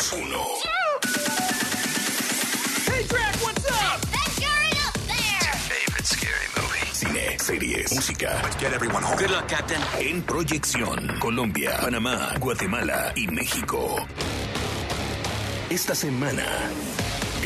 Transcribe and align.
2, 0.00 0.16
1. 0.16 0.24
Hey, 2.88 3.04
Drac, 3.06 3.36
what's 3.44 3.66
up? 3.68 4.00
That 4.08 4.30
guy 4.40 4.66
up 4.88 4.96
there! 5.06 5.52
Favorite 5.68 6.06
scary 6.06 6.48
movie. 6.56 6.88
Cine, 6.96 7.38
series, 7.38 7.92
música. 7.92 8.40
Let's 8.42 8.56
get 8.56 8.72
everyone 8.72 9.02
home. 9.02 9.18
Good 9.18 9.30
luck, 9.30 9.46
Captain. 9.48 9.80
En 9.98 10.22
proyección, 10.22 11.18
Colombia, 11.20 11.76
Panamá, 11.82 12.32
Guatemala 12.40 13.12
y 13.14 13.26
México. 13.28 14.06
Esta 15.68 15.94
semana, 15.94 16.46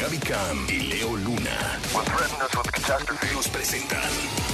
Gaby 0.01 0.19
Cam 0.19 0.67
y 0.69 0.79
Leo 0.89 1.17
Luna 1.17 1.79
What 1.93 2.07
threatened 2.07 2.41
us 2.41 2.57
with 2.57 2.73
catastrophe 2.73 3.35
nos 3.35 3.49
presentan. 3.49 4.54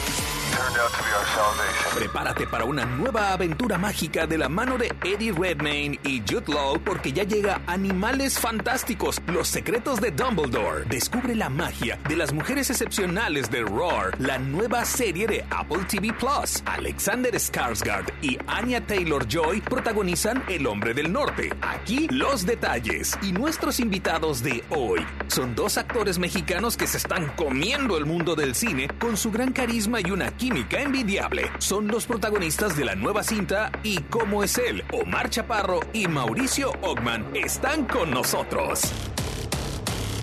Prepárate 1.95 2.47
para 2.47 2.65
una 2.65 2.85
nueva 2.85 3.33
aventura 3.33 3.79
mágica 3.79 4.27
de 4.27 4.37
la 4.37 4.49
mano 4.49 4.77
de 4.77 4.93
Eddie 5.03 5.33
Redmayne 5.33 5.99
y 6.05 6.21
Jude 6.21 6.53
Law 6.53 6.79
porque 6.85 7.13
ya 7.13 7.25
llega 7.25 7.63
Animales 7.67 8.39
Fantásticos, 8.39 9.21
los 9.27 9.49
secretos 9.49 10.01
de 10.01 10.11
Dumbledore. 10.11 10.85
Descubre 10.85 11.35
la 11.35 11.49
magia 11.49 11.99
de 12.09 12.17
las 12.17 12.33
mujeres 12.33 12.69
excepcionales 12.71 13.51
de 13.51 13.63
Roar, 13.63 14.21
la 14.21 14.39
nueva 14.39 14.85
serie 14.85 15.27
de 15.27 15.45
Apple 15.51 15.85
TV 15.89 16.13
Plus. 16.13 16.63
Alexander 16.67 17.35
Skarsgård 17.35 18.13
y 18.21 18.39
Anya 18.47 18.87
Taylor-Joy 18.87 19.63
protagonizan 19.63 20.45
El 20.49 20.67
Hombre 20.67 20.95
del 20.95 21.13
Norte. 21.13 21.51
Aquí 21.63 22.07
los 22.11 22.45
detalles 22.45 23.19
y 23.23 23.33
nuestros 23.33 23.81
invitados 23.81 24.43
de 24.43 24.63
hoy 24.71 25.05
son 25.29 25.55
dos 25.55 25.79
actores 25.79 26.19
mexicanos 26.19 26.77
que 26.77 26.87
se 26.87 26.99
están 26.99 27.29
comiendo 27.37 27.97
el 27.97 28.05
mundo 28.05 28.35
del 28.35 28.55
cine 28.55 28.89
con 28.99 29.17
su 29.17 29.31
gran 29.31 29.53
carisma 29.53 30.01
y 30.01 30.11
una 30.11 30.31
química 30.31 30.50
envidiable. 30.51 31.51
Son 31.59 31.87
los 31.89 32.07
protagonistas 32.07 32.77
de 32.77 32.85
la 32.85 32.95
nueva 32.95 33.23
cinta 33.23 33.71
y 33.83 33.99
cómo 34.03 34.43
es 34.43 34.59
él. 34.59 34.85
Omar 34.93 35.31
Chaparro 35.31 35.81
y 35.93 36.09
Mauricio 36.09 36.73
Ogman 36.83 37.35
están 37.35 37.87
con 37.87 38.11
nosotros. 38.11 38.83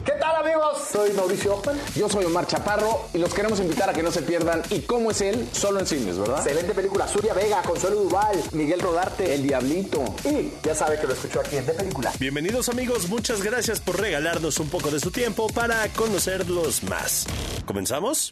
¿Qué 0.05 0.13
tal 0.21 0.37
amigos? 0.37 0.87
Soy 0.89 1.11
Mauricio 1.11 1.55
Ockman. 1.55 1.77
Yo 1.93 2.07
soy 2.07 2.23
Omar 2.23 2.47
Chaparro 2.47 3.09
y 3.13 3.17
los 3.17 3.33
queremos 3.33 3.59
invitar 3.59 3.89
a 3.89 3.93
que 3.93 4.01
no 4.01 4.09
se 4.09 4.21
pierdan 4.21 4.61
¿Y 4.69 4.79
cómo 4.81 5.11
es 5.11 5.19
él? 5.19 5.47
Solo 5.51 5.81
en 5.81 5.85
cines, 5.85 6.17
¿verdad? 6.17 6.37
Excelente 6.37 6.73
película. 6.73 7.07
Surya 7.07 7.33
Vega, 7.33 7.61
Consuelo 7.61 7.97
Duval, 8.03 8.41
Miguel 8.53 8.79
Rodarte. 8.79 9.33
El 9.33 9.43
Diablito. 9.43 10.03
Y 10.23 10.51
ya 10.63 10.73
sabe 10.75 10.97
que 10.99 11.07
lo 11.07 11.13
escuchó 11.13 11.41
aquí 11.41 11.57
en 11.57 11.65
De 11.65 11.73
Película. 11.73 12.13
Bienvenidos 12.19 12.69
amigos, 12.69 13.09
muchas 13.09 13.41
gracias 13.43 13.81
por 13.81 13.99
regalarnos 13.99 14.59
un 14.59 14.69
poco 14.69 14.91
de 14.91 15.01
su 15.01 15.11
tiempo 15.11 15.47
para 15.49 15.87
conocerlos 15.89 16.83
más. 16.83 17.27
¿Comenzamos? 17.65 18.31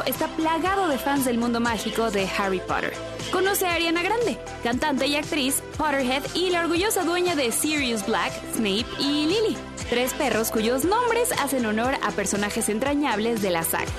Está 0.00 0.28
plagado 0.28 0.88
de 0.88 0.96
fans 0.96 1.26
del 1.26 1.36
mundo 1.36 1.60
mágico 1.60 2.10
de 2.10 2.26
Harry 2.38 2.60
Potter. 2.60 2.94
Conoce 3.30 3.66
a 3.66 3.74
Ariana 3.74 4.02
Grande, 4.02 4.38
cantante 4.62 5.06
y 5.06 5.16
actriz, 5.16 5.62
Potterhead 5.76 6.22
y 6.34 6.50
la 6.50 6.60
orgullosa 6.62 7.04
dueña 7.04 7.36
de 7.36 7.52
Sirius 7.52 8.06
Black, 8.06 8.32
Snape 8.54 8.86
y 8.98 9.26
Lily, 9.26 9.56
tres 9.90 10.14
perros 10.14 10.50
cuyos 10.50 10.84
nombres 10.84 11.30
hacen 11.38 11.66
honor 11.66 11.94
a 12.02 12.10
personajes 12.12 12.70
entrañables 12.70 13.42
de 13.42 13.50
la 13.50 13.62
saga. 13.62 13.92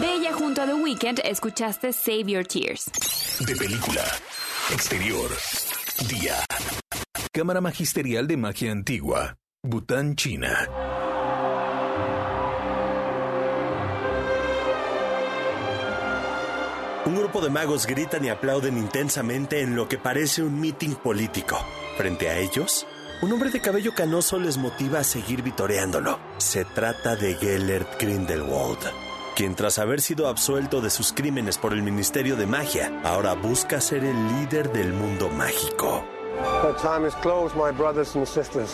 De 0.00 0.14
ella 0.14 0.32
junto 0.32 0.62
a 0.62 0.66
The 0.66 0.74
Weeknd 0.74 1.20
escuchaste 1.24 1.92
Save 1.92 2.24
Your 2.24 2.46
Tears. 2.46 2.90
De 3.46 3.54
película. 3.56 4.04
Exterior. 4.72 5.30
Día. 6.08 6.36
Cámara 7.32 7.60
Magisterial 7.60 8.26
de 8.26 8.36
Magia 8.36 8.72
Antigua, 8.72 9.36
Bután, 9.62 10.16
China. 10.16 10.87
Un 17.08 17.16
grupo 17.16 17.40
de 17.40 17.48
magos 17.48 17.86
gritan 17.86 18.22
y 18.26 18.28
aplauden 18.28 18.76
intensamente 18.76 19.62
en 19.62 19.74
lo 19.74 19.88
que 19.88 19.96
parece 19.96 20.42
un 20.42 20.60
meeting 20.60 20.94
político. 20.94 21.56
Frente 21.96 22.28
a 22.28 22.36
ellos, 22.36 22.86
un 23.22 23.32
hombre 23.32 23.48
de 23.48 23.62
cabello 23.62 23.94
canoso 23.94 24.38
les 24.38 24.58
motiva 24.58 24.98
a 24.98 25.04
seguir 25.04 25.40
vitoreándolo. 25.40 26.18
Se 26.36 26.66
trata 26.66 27.16
de 27.16 27.34
Gellert 27.36 27.98
Grindelwald, 27.98 28.80
quien 29.34 29.54
tras 29.54 29.78
haber 29.78 30.02
sido 30.02 30.28
absuelto 30.28 30.82
de 30.82 30.90
sus 30.90 31.14
crímenes 31.14 31.56
por 31.56 31.72
el 31.72 31.80
Ministerio 31.82 32.36
de 32.36 32.46
Magia, 32.46 33.00
ahora 33.02 33.32
busca 33.32 33.80
ser 33.80 34.04
el 34.04 34.28
líder 34.34 34.70
del 34.70 34.92
mundo 34.92 35.30
mágico. 35.30 36.04
The 36.60 36.74
time 36.74 37.06
is 37.06 37.14
my 37.54 37.72
brothers 37.72 38.16
and 38.16 38.28
sisters. 38.28 38.70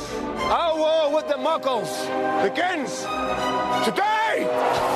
Our 0.50 0.76
war 0.76 1.14
with 1.14 1.28
the 1.28 1.36
Muggles 1.36 1.88
begins 2.42 3.06
today! 3.84 4.93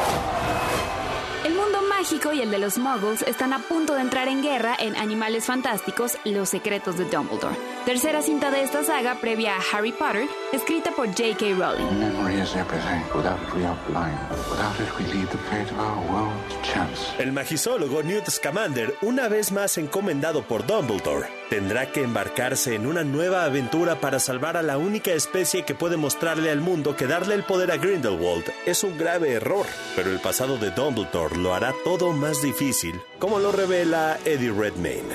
Y 2.10 2.40
el 2.40 2.50
de 2.50 2.58
los 2.58 2.78
muggles 2.78 3.20
están 3.22 3.52
a 3.52 3.58
punto 3.58 3.94
de 3.94 4.00
entrar 4.00 4.28
en 4.28 4.42
guerra 4.42 4.74
en 4.78 4.96
Animales 4.96 5.44
Fantásticos, 5.44 6.16
Los 6.24 6.48
Secretos 6.48 6.96
de 6.96 7.04
Dumbledore. 7.04 7.54
Tercera 7.84 8.22
cinta 8.22 8.50
de 8.50 8.62
esta 8.62 8.82
saga 8.82 9.16
previa 9.20 9.56
a 9.56 9.60
Harry 9.76 9.92
Potter, 9.92 10.26
escrita 10.52 10.90
por 10.92 11.08
J.K. 11.08 11.54
Rowling. 11.58 11.98
Memory 11.98 12.40
is 12.40 12.54
everything. 12.54 13.02
Without 13.14 13.38
it, 13.42 13.54
we 13.54 13.64
are 13.66 13.76
blind. 13.88 14.18
Without 14.50 14.80
it, 14.80 14.88
we 14.98 15.04
leave 15.12 15.28
the 15.30 15.38
fate 15.50 15.70
of 15.70 15.78
our 15.78 16.00
world 16.10 16.32
to 16.48 16.56
chance. 16.62 17.12
El 17.18 17.32
magisólogo 17.32 18.02
Newt 18.02 18.28
Scamander, 18.30 18.94
una 19.02 19.28
vez 19.28 19.52
más 19.52 19.76
encomendado 19.76 20.42
por 20.42 20.66
Dumbledore, 20.66 21.28
tendrá 21.48 21.90
que 21.90 22.02
embarcarse 22.02 22.74
en 22.74 22.86
una 22.86 23.04
nueva 23.04 23.44
aventura 23.44 24.00
para 24.00 24.20
salvar 24.20 24.56
a 24.56 24.62
la 24.62 24.78
única 24.78 25.12
especie 25.12 25.64
que 25.64 25.74
puede 25.74 25.96
mostrarle 25.96 26.50
al 26.50 26.60
mundo 26.60 26.96
que 26.96 27.06
darle 27.06 27.34
el 27.34 27.44
poder 27.44 27.70
a 27.70 27.76
Grindelwald 27.76 28.44
es 28.66 28.84
un 28.84 28.98
grave 28.98 29.32
error. 29.32 29.66
Pero 29.96 30.10
el 30.10 30.20
pasado 30.20 30.58
de 30.58 30.70
Dumbledore 30.70 31.36
lo 31.36 31.54
hará 31.54 31.74
todo 31.84 32.12
más 32.12 32.42
difícil, 32.42 33.00
como 33.18 33.38
lo 33.38 33.50
revela 33.52 34.18
Eddie 34.24 34.50
Redmayne. 34.50 35.08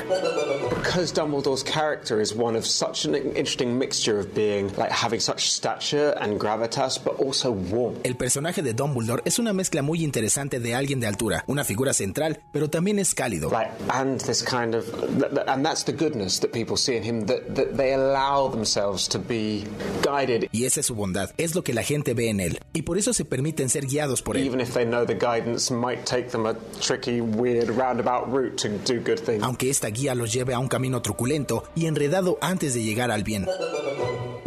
Because 0.76 1.14
Dumbledore's 1.14 1.64
character 1.64 2.20
is 2.20 2.36
one 2.36 2.58
of 2.58 2.66
such 2.66 3.06
an 3.06 3.16
interesting 3.16 3.78
mixture 3.78 4.20
of 4.20 4.34
being 4.34 4.72
like 4.78 4.92
having 4.92 5.20
such 5.20 5.52
stature 5.52 6.16
and 6.20 6.40
gravitas, 6.40 7.00
but 7.04 7.20
also 7.20 7.52
warmth. 7.52 8.00
El 8.04 8.16
personaje 8.16 8.62
de 8.62 8.74
Dumbledore 8.74 9.22
es 9.26 9.40
una 9.40 9.54
mezcla 9.54 9.82
muy 9.82 10.04
interesante 10.04 10.60
de 10.60 10.74
alguien 10.74 11.00
de 11.00 11.08
altura, 11.08 11.44
una 11.48 11.64
figura 11.64 11.94
central, 11.94 12.40
pero 12.52 12.70
también 12.70 13.00
es 13.00 13.14
cálido. 13.14 13.52
Like, 13.52 13.72
and 13.90 14.20
this 14.20 14.44
kind 14.44 14.76
of, 14.76 14.86
and 15.48 15.66
that's 15.66 15.84
the 15.84 15.94
goodness 15.94 16.23
that 16.42 16.52
people 16.52 16.78
see 16.78 16.96
in 16.96 17.04
him, 17.04 17.26
that, 17.26 17.56
that 17.56 17.76
they 17.78 17.94
allow 17.94 18.48
themselves 18.50 19.08
to 19.08 19.20
be 19.20 19.66
guided. 20.02 20.48
Y 20.52 20.66
esa 20.66 20.80
es 20.80 20.88
su 20.88 20.96
bondad, 20.96 21.32
es 21.38 21.56
lo 21.56 21.64
que 21.64 21.74
la 21.74 21.84
gente 21.84 22.14
ve 22.14 22.30
en 22.30 22.40
él, 22.40 22.60
y 22.74 22.84
por 22.84 22.98
eso 22.98 23.14
se 23.14 23.26
permiten 23.26 23.70
ser 23.70 23.86
guiados 23.86 24.22
por 24.22 24.38
él. 24.38 24.46
Even 24.46 24.60
if 24.60 24.74
they 24.74 24.86
know 24.86 25.06
the 25.06 25.16
guidance 25.16 25.72
might 25.74 26.06
take 26.06 26.30
them 26.30 26.46
a 26.46 26.56
tricky, 26.80 27.22
weird, 27.22 27.70
roundabout 27.70 28.28
route 28.32 28.58
to 28.58 28.70
do 28.70 29.00
good 29.00 29.20
things. 29.20 29.44
Aunque 29.44 29.70
esta 29.70 29.90
guía 29.90 30.16
los 30.16 30.34
lleve 30.34 30.54
a 30.54 30.60
un 30.60 30.68
camino 30.68 31.02
truculento 31.02 31.64
y 31.76 31.86
enredado 31.86 32.38
antes 32.42 32.74
de 32.74 32.84
llegar 32.84 33.12
al 33.12 33.24
bien. 33.24 33.48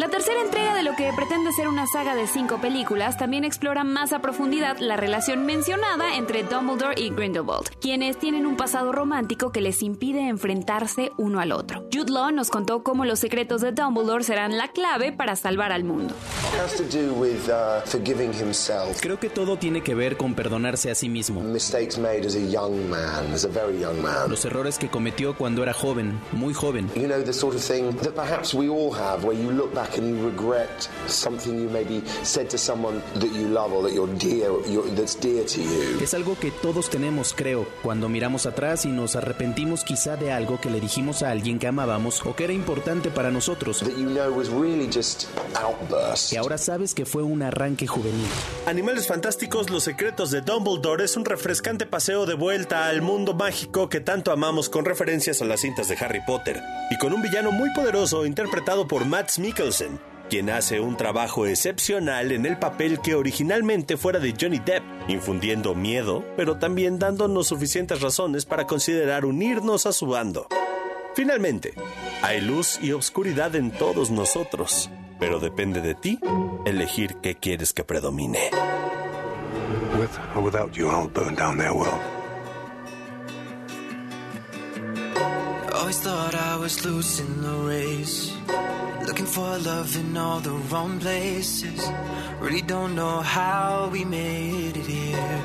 La 0.06 0.12
tercera 0.12 0.40
entrega 0.40 0.72
de 0.76 0.84
lo 0.84 0.94
que 0.94 1.12
pretende 1.16 1.50
ser 1.50 1.66
una 1.66 1.84
saga 1.88 2.14
de 2.14 2.28
cinco 2.28 2.60
películas 2.60 3.18
también 3.18 3.42
explora 3.42 3.82
más 3.82 4.12
a 4.12 4.20
profundidad 4.20 4.78
la 4.78 4.96
relación 4.96 5.44
mencionada 5.44 6.14
entre 6.14 6.44
Dumbledore 6.44 6.94
y 6.96 7.10
Grindelwald, 7.10 7.70
quienes 7.80 8.16
tienen 8.16 8.46
un 8.46 8.56
pasado 8.56 8.92
romántico 8.92 9.50
que 9.50 9.60
les 9.60 9.82
impide 9.82 10.28
enfrentarse 10.28 11.10
uno 11.18 11.40
al 11.40 11.50
otro. 11.50 11.88
Jude 11.92 12.12
Law 12.12 12.30
nos 12.30 12.50
contó 12.50 12.84
cómo 12.84 13.04
los 13.04 13.18
secretos 13.18 13.62
de 13.62 13.72
Dumbledore 13.72 14.22
serán 14.22 14.56
la 14.56 14.68
clave 14.68 15.10
para 15.10 15.34
salvar 15.34 15.72
al 15.72 15.82
mundo. 15.82 16.14
has 16.56 16.76
to 16.76 16.84
do 16.84 17.12
with 17.14 17.48
uh, 17.48 17.80
forgiving 17.84 18.32
himself. 18.32 19.00
Creo 19.00 19.18
que 19.18 19.28
todo 19.28 19.56
tiene 19.58 19.82
que 19.82 19.96
ver 19.96 20.16
con 20.16 20.34
perdonarse 20.34 20.88
a 20.88 20.94
sí 20.94 21.08
mismo. 21.08 21.40
Mistakes 21.42 21.98
made 21.98 22.24
as 22.24 22.36
a 22.36 22.40
young 22.40 22.88
man, 22.88 23.32
as 23.34 23.44
a 23.44 23.48
very 23.48 23.80
young 23.80 24.00
man. 24.00 24.30
Los 24.30 24.44
errores 24.44 24.78
que 24.78 24.88
cometió 24.88 25.36
cuando 25.36 25.64
era 25.64 25.72
joven, 25.74 26.20
muy 26.30 26.54
joven. 26.54 26.88
You 26.94 27.08
know, 27.08 27.20
the 27.22 27.32
sort 27.32 27.56
of 27.56 27.60
thing 27.60 27.90
that 28.02 28.14
perhaps 28.14 28.54
we 28.54 28.68
all 28.68 28.94
have, 28.94 29.24
where 29.24 29.36
you 29.36 29.50
look 29.50 29.74
back 29.74 29.95
and 29.96 30.16
you 30.16 30.26
regret 30.26 30.88
something 31.06 31.58
you 31.58 31.68
maybe 31.70 32.02
said 32.22 32.48
to 32.48 32.58
someone 32.58 33.02
that 33.14 33.32
you 33.32 33.48
love 33.48 33.72
or 33.72 33.82
that 33.82 33.92
you're 33.94 34.12
dear, 34.18 34.50
you're, 34.68 34.88
that's 34.94 35.14
dear 35.14 35.44
to 35.44 35.60
you. 35.60 36.00
Es 36.02 36.14
algo 36.14 36.36
que 36.38 36.50
todos 36.50 36.90
tenemos, 36.90 37.32
creo, 37.34 37.66
cuando 37.82 38.08
miramos 38.08 38.46
atrás 38.46 38.84
y 38.84 38.88
nos 38.88 39.16
arrepentimos 39.16 39.84
quizá 39.84 40.16
de 40.16 40.32
algo 40.32 40.60
que 40.60 40.70
le 40.70 40.80
dijimos 40.80 41.22
a 41.22 41.30
alguien 41.30 41.58
que 41.58 41.66
amábamos 41.66 42.24
o 42.24 42.34
que 42.34 42.44
era 42.44 42.52
importante 42.52 43.10
para 43.10 43.30
nosotros. 43.30 43.80
That 43.80 43.96
you 43.96 44.08
know 44.08 44.32
was 44.32 44.48
really 44.48 44.86
just 44.92 45.26
outburst. 45.54 46.30
Que 46.30 46.38
ahora 46.38 46.58
sabes 46.58 46.94
que 46.94 47.06
fue 47.06 47.22
un 47.22 47.42
arranque 47.42 47.86
juvenil. 47.86 48.26
Animales 48.66 49.06
Fantásticos, 49.06 49.70
Los 49.70 49.84
Secretos 49.84 50.30
de 50.30 50.40
Dumbledore 50.40 51.04
es 51.04 51.16
un 51.16 51.24
refrescante 51.24 51.86
paseo 51.86 52.26
de 52.26 52.34
vuelta 52.34 52.86
al 52.86 53.02
mundo 53.02 53.34
mágico 53.34 53.88
que 53.88 54.00
tanto 54.00 54.32
amamos 54.32 54.68
con 54.68 54.84
referencias 54.84 55.42
a 55.42 55.44
las 55.44 55.60
cintas 55.60 55.88
de 55.88 55.96
Harry 55.96 56.20
Potter 56.26 56.60
y 56.90 56.98
con 56.98 57.12
un 57.12 57.22
villano 57.22 57.52
muy 57.52 57.72
poderoso 57.72 58.26
interpretado 58.26 58.86
por 58.86 59.04
Matt 59.04 59.38
Mikkelsen, 59.38 59.85
quien 60.28 60.50
hace 60.50 60.80
un 60.80 60.96
trabajo 60.96 61.46
excepcional 61.46 62.32
en 62.32 62.46
el 62.46 62.58
papel 62.58 63.00
que 63.00 63.14
originalmente 63.14 63.96
fuera 63.96 64.18
de 64.18 64.34
Johnny 64.38 64.58
Depp, 64.58 64.82
infundiendo 65.08 65.74
miedo, 65.74 66.24
pero 66.36 66.56
también 66.56 66.98
dándonos 66.98 67.48
suficientes 67.48 68.00
razones 68.00 68.44
para 68.44 68.66
considerar 68.66 69.24
unirnos 69.24 69.86
a 69.86 69.92
su 69.92 70.06
bando. 70.06 70.46
Finalmente, 71.14 71.74
hay 72.22 72.40
luz 72.40 72.78
y 72.82 72.92
obscuridad 72.92 73.54
en 73.56 73.70
todos 73.70 74.10
nosotros, 74.10 74.90
pero 75.18 75.40
depende 75.40 75.80
de 75.80 75.94
ti 75.94 76.18
elegir 76.66 77.16
qué 77.22 77.36
quieres 77.36 77.72
que 77.72 77.84
predomine. 77.84 78.50
With 79.98 80.10
or 80.34 80.42
without 80.42 80.72
you, 80.72 80.88
I'll 80.88 81.08
burn 81.08 81.34
down 81.34 81.56
their 81.56 81.72
world. 81.72 82.15
Always 85.78 86.00
thought 86.00 86.34
I 86.34 86.56
was 86.56 86.84
losing 86.84 87.42
the 87.42 87.56
race. 87.72 88.32
Looking 89.06 89.26
for 89.26 89.58
love 89.58 89.94
in 89.96 90.16
all 90.16 90.40
the 90.40 90.56
wrong 90.70 90.98
places. 90.98 91.80
Really 92.40 92.62
don't 92.62 92.94
know 92.94 93.20
how 93.20 93.88
we 93.92 94.04
made 94.04 94.76
it 94.76 94.86
here. 94.86 95.42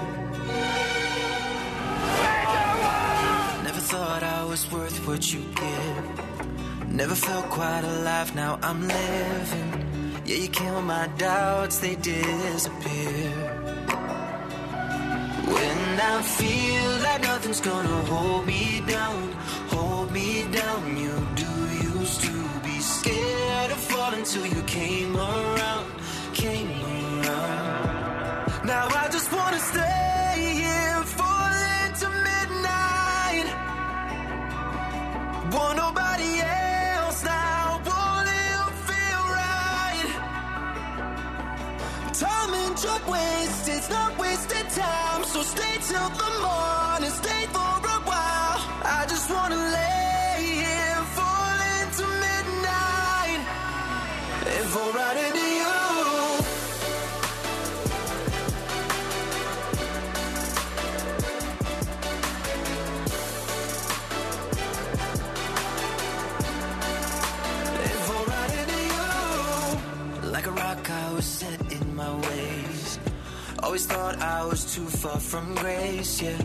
Never 3.66 3.82
thought 3.92 4.24
I 4.24 4.46
was 4.46 4.72
worth 4.72 4.98
what 5.06 5.34
you 5.34 5.42
give. 5.56 6.22
Never 6.88 7.16
felt 7.16 7.46
quite 7.50 7.84
alive, 7.84 8.34
now 8.34 8.58
I'm 8.64 8.88
living. 8.88 9.70
Yeah, 10.26 10.38
you 10.38 10.50
kill 10.50 10.82
my 10.82 11.08
doubts, 11.18 11.80
they 11.80 11.96
disappear. 11.96 13.32
When 15.56 16.00
I 16.00 16.22
feel 16.22 16.92
like 17.08 17.22
nothing's 17.22 17.62
gonna 17.62 18.02
hold 18.12 18.46
me 18.46 18.82
down, 18.88 19.36
hold 19.82 20.12
me 20.12 20.30
down. 20.60 20.82
You 21.04 21.16
do 21.44 21.54
used 21.98 22.20
to 22.28 22.36
be 22.68 22.78
scared 22.80 23.72
of 23.76 23.82
falling 23.90 24.20
until 24.20 24.46
you 24.46 24.62
came 24.64 25.16
around, 25.16 25.88
came 26.34 26.70
around. 26.70 28.48
Now 28.74 28.86
I 29.04 29.06
just 29.16 29.30
wanna 29.38 29.62
stay 29.72 30.36
here, 30.62 30.98
fall 31.20 31.54
into 31.80 32.08
midnight. 32.30 33.48
Want 35.56 35.76
nobody 35.86 36.34
else 36.42 37.20
now, 37.24 37.64
won't 37.90 38.30
it 38.44 38.70
feel 38.88 39.24
right? 39.42 40.10
Time 42.26 42.52
and 42.64 42.74
drug 42.82 43.04
waste, 43.16 43.66
it's 43.76 43.90
not 43.98 44.12
wasted 44.24 44.68
time. 44.84 45.22
So 45.34 45.40
stay 45.54 45.76
till 45.90 46.10
the 46.22 46.30
morning, 46.46 47.14
stay 47.24 47.41
I 74.22 74.46
was 74.46 74.76
too 74.76 74.86
far 74.86 75.20
from 75.20 75.56
grace, 75.56 76.22
yeah. 76.22 76.38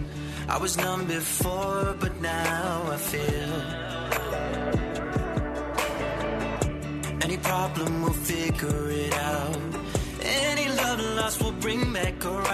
I 0.49 0.57
was 0.59 0.79
numb 0.79 1.07
before, 1.07 1.95
but 2.01 2.19
now 2.23 2.83
I 2.91 2.97
feel. 2.97 3.53
Any 7.23 7.37
problem, 7.37 8.03
we'll 8.03 8.13
figure 8.13 8.91
it 8.91 9.13
out. 9.15 9.59
Any 10.23 10.69
love 10.69 11.01
lost, 11.17 11.43
we'll 11.43 11.53
bring 11.53 11.93
back 11.93 12.25
around. 12.25 12.46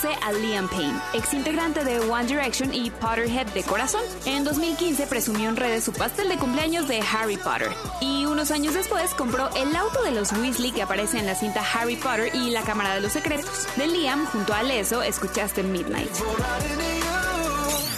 Conoce 0.00 0.18
a 0.22 0.32
Liam 0.32 0.68
Payne, 0.68 0.98
ex 1.12 1.34
integrante 1.34 1.84
de 1.84 2.00
One 2.00 2.24
Direction 2.24 2.72
y 2.72 2.90
Potterhead 2.90 3.48
de 3.48 3.62
corazón. 3.62 4.00
En 4.24 4.44
2015 4.44 5.06
presumió 5.06 5.48
en 5.48 5.56
redes 5.56 5.84
su 5.84 5.92
pastel 5.92 6.28
de 6.28 6.36
cumpleaños 6.36 6.88
de 6.88 7.00
Harry 7.00 7.36
Potter. 7.36 7.70
Y 8.00 8.24
unos 8.24 8.50
años 8.50 8.74
después 8.74 9.12
compró 9.14 9.50
el 9.56 9.74
auto 9.76 10.02
de 10.02 10.12
los 10.12 10.32
Weasley 10.32 10.72
que 10.72 10.82
aparece 10.82 11.18
en 11.18 11.26
la 11.26 11.34
cinta 11.34 11.62
Harry 11.74 11.96
Potter 11.96 12.30
y 12.34 12.50
la 12.50 12.62
Cámara 12.62 12.94
de 12.94 13.00
los 13.00 13.12
Secretos. 13.12 13.66
De 13.76 13.86
Liam, 13.88 14.24
junto 14.26 14.54
a 14.54 14.62
Leso, 14.62 15.02
escuchaste 15.02 15.62
Midnight. 15.62 16.10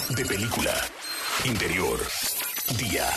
De 0.08 0.24
película. 0.24 0.74
Interior. 1.44 2.00
Día. 2.78 3.08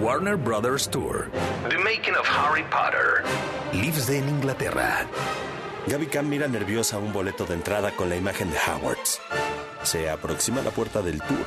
Warner 0.00 0.36
Brothers 0.36 0.88
Tour. 0.88 1.30
The 1.68 1.78
Making 1.78 2.14
of 2.14 2.26
Harry 2.26 2.64
Potter. 2.70 3.24
Lives 3.72 4.08
en 4.08 4.28
Inglaterra. 4.28 5.06
Gaby 5.86 6.06
Cam 6.06 6.28
mira 6.28 6.46
nerviosa 6.46 6.98
un 6.98 7.12
boleto 7.12 7.44
de 7.44 7.54
entrada 7.54 7.90
con 7.90 8.08
la 8.08 8.16
imagen 8.16 8.50
de 8.50 8.56
Howards. 8.56 9.20
Se 9.82 10.08
aproxima 10.08 10.60
a 10.60 10.64
la 10.64 10.70
puerta 10.70 11.02
del 11.02 11.20
tour 11.20 11.44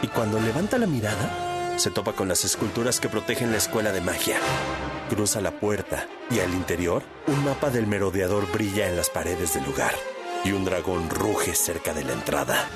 y 0.00 0.08
cuando 0.08 0.40
levanta 0.40 0.78
la 0.78 0.86
mirada, 0.86 1.76
se 1.78 1.90
topa 1.90 2.14
con 2.14 2.26
las 2.26 2.44
esculturas 2.44 3.00
que 3.00 3.10
protegen 3.10 3.50
la 3.50 3.58
escuela 3.58 3.92
de 3.92 4.00
magia. 4.00 4.36
Cruza 5.10 5.42
la 5.42 5.50
puerta 5.50 6.06
y 6.30 6.40
al 6.40 6.54
interior, 6.54 7.02
un 7.26 7.44
mapa 7.44 7.68
del 7.68 7.86
merodeador 7.86 8.50
brilla 8.50 8.88
en 8.88 8.96
las 8.96 9.10
paredes 9.10 9.52
del 9.52 9.64
lugar 9.64 9.94
y 10.42 10.52
un 10.52 10.64
dragón 10.64 11.10
ruge 11.10 11.54
cerca 11.54 11.92
de 11.92 12.04
la 12.04 12.14
entrada. 12.14 12.68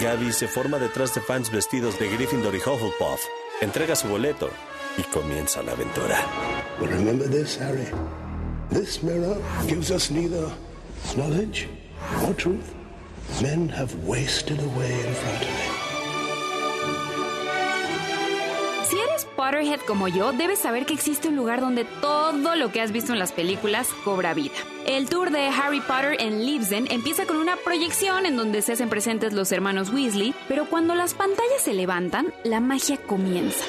Gaby 0.00 0.32
se 0.32 0.48
forma 0.48 0.78
detrás 0.80 1.14
de 1.14 1.20
fans 1.20 1.50
vestidos 1.50 1.98
de 2.00 2.08
Gryffindor 2.08 2.54
y 2.56 2.58
Hufflepuff, 2.58 3.20
entrega 3.60 3.94
su 3.94 4.08
boleto 4.08 4.50
y 4.98 5.02
comienza 5.04 5.62
la 5.62 5.72
aventura. 5.72 6.18
Harry. 7.60 8.23
This 8.70 9.02
mirror 9.02 9.36
gives 9.66 9.90
us 9.90 10.10
neither 10.10 10.50
knowledge 11.16 11.68
nor 12.20 12.34
truth. 12.34 12.74
Men 13.42 13.68
have 13.68 13.94
wasted 14.06 14.58
away 14.58 14.92
in 14.92 15.14
front 15.14 15.42
of 15.42 15.48
me. 15.48 15.74
Si 18.88 18.98
eres 19.00 19.26
Potterhead 19.36 19.80
como 19.86 20.08
yo, 20.08 20.32
debes 20.32 20.58
saber 20.58 20.86
que 20.86 20.94
existe 20.94 21.28
un 21.28 21.36
lugar 21.36 21.60
donde 21.60 21.84
todo 22.00 22.54
lo 22.54 22.70
que 22.70 22.80
has 22.80 22.92
visto 22.92 23.12
en 23.12 23.18
las 23.18 23.32
películas 23.32 23.88
cobra 24.04 24.34
vida. 24.34 24.54
El 24.86 25.08
tour 25.08 25.30
de 25.30 25.48
Harry 25.48 25.80
Potter 25.80 26.16
en 26.20 26.44
Leavesden 26.44 26.86
empieza 26.90 27.26
con 27.26 27.36
una 27.36 27.56
proyección 27.56 28.26
en 28.26 28.36
donde 28.36 28.62
se 28.62 28.72
hacen 28.72 28.90
presentes 28.90 29.32
los 29.32 29.50
hermanos 29.52 29.90
Weasley, 29.90 30.34
pero 30.48 30.68
cuando 30.68 30.94
las 30.94 31.14
pantallas 31.14 31.62
se 31.62 31.72
levantan, 31.74 32.32
la 32.44 32.60
magia 32.60 32.98
comienza. 32.98 33.64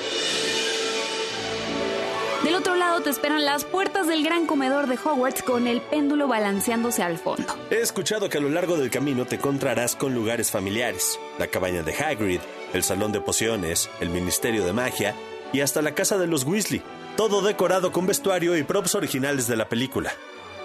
Del 2.45 2.53
otro 2.53 2.75
lado 2.75 3.01
te 3.01 3.09
esperan 3.09 3.43
las 3.43 3.65
puertas 3.65 4.05
del 4.05 4.23
gran 4.23 4.45
comedor 4.45 4.85
de 4.85 4.99
Hogwarts 5.03 5.41
con 5.41 5.65
el 5.65 5.81
péndulo 5.81 6.27
balanceándose 6.27 7.01
al 7.01 7.17
fondo. 7.17 7.57
He 7.71 7.81
escuchado 7.81 8.29
que 8.29 8.37
a 8.37 8.41
lo 8.41 8.49
largo 8.49 8.77
del 8.77 8.91
camino 8.91 9.25
te 9.25 9.37
encontrarás 9.37 9.95
con 9.95 10.13
lugares 10.13 10.51
familiares, 10.51 11.19
la 11.39 11.47
cabaña 11.47 11.81
de 11.81 11.95
Hagrid, 11.95 12.41
el 12.71 12.83
salón 12.83 13.11
de 13.11 13.19
pociones, 13.19 13.89
el 13.99 14.09
ministerio 14.09 14.63
de 14.63 14.73
magia 14.73 15.15
y 15.53 15.61
hasta 15.61 15.81
la 15.81 15.95
casa 15.95 16.19
de 16.19 16.27
los 16.27 16.43
Weasley, 16.43 16.83
todo 17.17 17.41
decorado 17.41 17.91
con 17.91 18.05
vestuario 18.05 18.55
y 18.55 18.61
props 18.61 18.93
originales 18.93 19.47
de 19.47 19.55
la 19.55 19.67
película. 19.67 20.13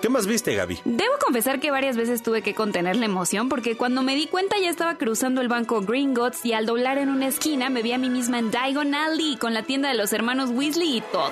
¿Qué 0.01 0.09
más 0.09 0.27
viste, 0.27 0.55
Gaby? 0.55 0.81
Debo 0.87 1.13
confesar 1.23 1.61
que 1.61 1.71
varias 1.71 1.97
veces 1.97 2.23
tuve 2.23 2.41
que 2.41 2.55
contener 2.55 2.97
la 2.97 3.05
emoción 3.05 3.51
porque 3.51 3.77
cuando 3.77 4.03
me 4.03 4.15
di 4.15 4.27
cuenta 4.27 4.57
ya 4.59 4.71
estaba 4.71 4.97
cruzando 4.97 5.43
el 5.43 5.49
banco 5.49 5.83
Gringotts 5.83 6.45
y 6.47 6.55
al 6.55 6.65
doblar 6.65 6.97
en 6.97 7.11
una 7.11 7.27
esquina 7.27 7.69
me 7.69 7.83
vi 7.83 7.93
a 7.93 7.99
mí 7.99 8.09
misma 8.09 8.39
en 8.39 8.51
Diagon 8.51 8.95
Alley 8.95 9.37
con 9.37 9.53
la 9.53 9.63
tienda 9.63 9.91
de 9.91 9.97
los 9.97 10.15
hermanos 10.15 10.51
Weasley 10.51 10.97
y 10.97 11.01
todo. 11.03 11.31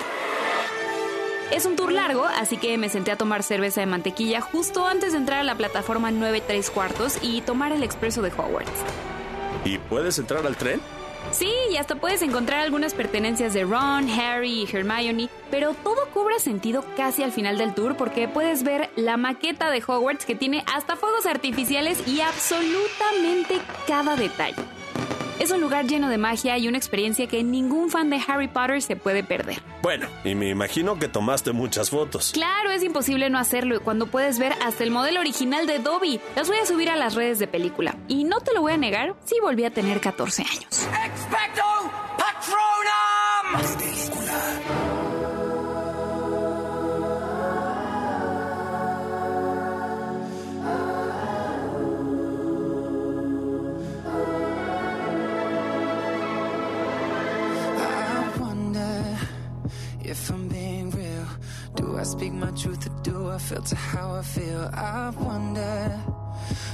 Es 1.51 1.65
un 1.65 1.75
tour 1.75 1.91
largo, 1.91 2.25
así 2.25 2.57
que 2.57 2.77
me 2.77 2.89
senté 2.89 3.11
a 3.11 3.15
tomar 3.17 3.41
cerveza 3.41 3.81
de 3.81 3.87
mantequilla 3.87 4.39
justo 4.39 4.85
antes 4.85 5.13
de 5.13 5.17
entrar 5.17 5.39
a 5.39 5.43
la 5.43 5.55
plataforma 5.55 6.11
9 6.11 6.43
3 6.45 6.69
cuartos 6.69 7.17
y 7.23 7.41
tomar 7.41 7.71
el 7.71 7.81
expreso 7.81 8.21
de 8.21 8.29
Hogwarts. 8.29 8.69
¿Y 9.65 9.79
puedes 9.79 10.19
entrar 10.19 10.45
al 10.45 10.55
tren? 10.55 10.79
Sí, 11.31 11.51
y 11.71 11.77
hasta 11.77 11.95
puedes 11.95 12.21
encontrar 12.21 12.61
algunas 12.61 12.93
pertenencias 12.93 13.53
de 13.53 13.63
Ron, 13.63 14.09
Harry 14.09 14.63
y 14.63 14.75
Hermione, 14.75 15.29
pero 15.51 15.73
todo 15.73 16.09
cobra 16.13 16.39
sentido 16.39 16.83
casi 16.97 17.23
al 17.23 17.31
final 17.31 17.57
del 17.57 17.73
tour 17.73 17.95
porque 17.95 18.27
puedes 18.27 18.63
ver 18.63 18.89
la 18.95 19.15
maqueta 19.17 19.69
de 19.69 19.83
Hogwarts 19.85 20.25
que 20.25 20.35
tiene 20.35 20.63
hasta 20.73 20.95
fuegos 20.95 21.25
artificiales 21.25 22.07
y 22.07 22.21
absolutamente 22.21 23.59
cada 23.87 24.15
detalle. 24.15 24.55
Es 25.39 25.51
un 25.51 25.61
lugar 25.61 25.87
lleno 25.87 26.09
de 26.09 26.17
magia 26.17 26.57
y 26.57 26.67
una 26.67 26.77
experiencia 26.77 27.27
que 27.27 27.43
ningún 27.43 27.89
fan 27.89 28.09
de 28.09 28.19
Harry 28.27 28.49
Potter 28.49 28.81
se 28.81 28.97
puede 28.97 29.23
perder. 29.23 29.61
Bueno, 29.81 30.07
y 30.25 30.35
me 30.35 30.49
imagino 30.49 30.99
que 30.99 31.07
tomaste 31.07 31.53
muchas 31.53 31.89
fotos. 31.89 32.31
Claro, 32.33 32.71
es 32.71 32.83
imposible 32.83 33.29
no 33.29 33.39
hacerlo 33.39 33.81
cuando 33.81 34.07
puedes 34.07 34.37
ver 34.37 34.53
hasta 34.61 34.83
el 34.83 34.91
modelo 34.91 35.21
original 35.21 35.65
de 35.65 35.79
Dobby. 35.79 36.19
Las 36.35 36.49
voy 36.49 36.57
a 36.57 36.65
subir 36.65 36.89
a 36.89 36.97
las 36.97 37.15
redes 37.15 37.39
de 37.39 37.47
película. 37.47 37.95
Y 38.09 38.25
no 38.25 38.41
te 38.41 38.53
lo 38.53 38.61
voy 38.61 38.73
a 38.73 38.77
negar, 38.77 39.15
sí 39.23 39.35
volví 39.41 39.63
a 39.63 39.71
tener 39.71 40.01
14 40.01 40.43
años. 40.43 40.87
Expecto 41.05 41.63
Patronum! 42.17 43.98
I 61.99 62.03
speak 62.03 62.31
my 62.31 62.51
truth 62.51 62.87
or 62.87 63.01
do 63.03 63.29
I 63.29 63.37
filter 63.37 63.75
how 63.75 64.15
I 64.15 64.21
feel? 64.21 64.69
I 64.73 65.09
wonder, 65.09 65.99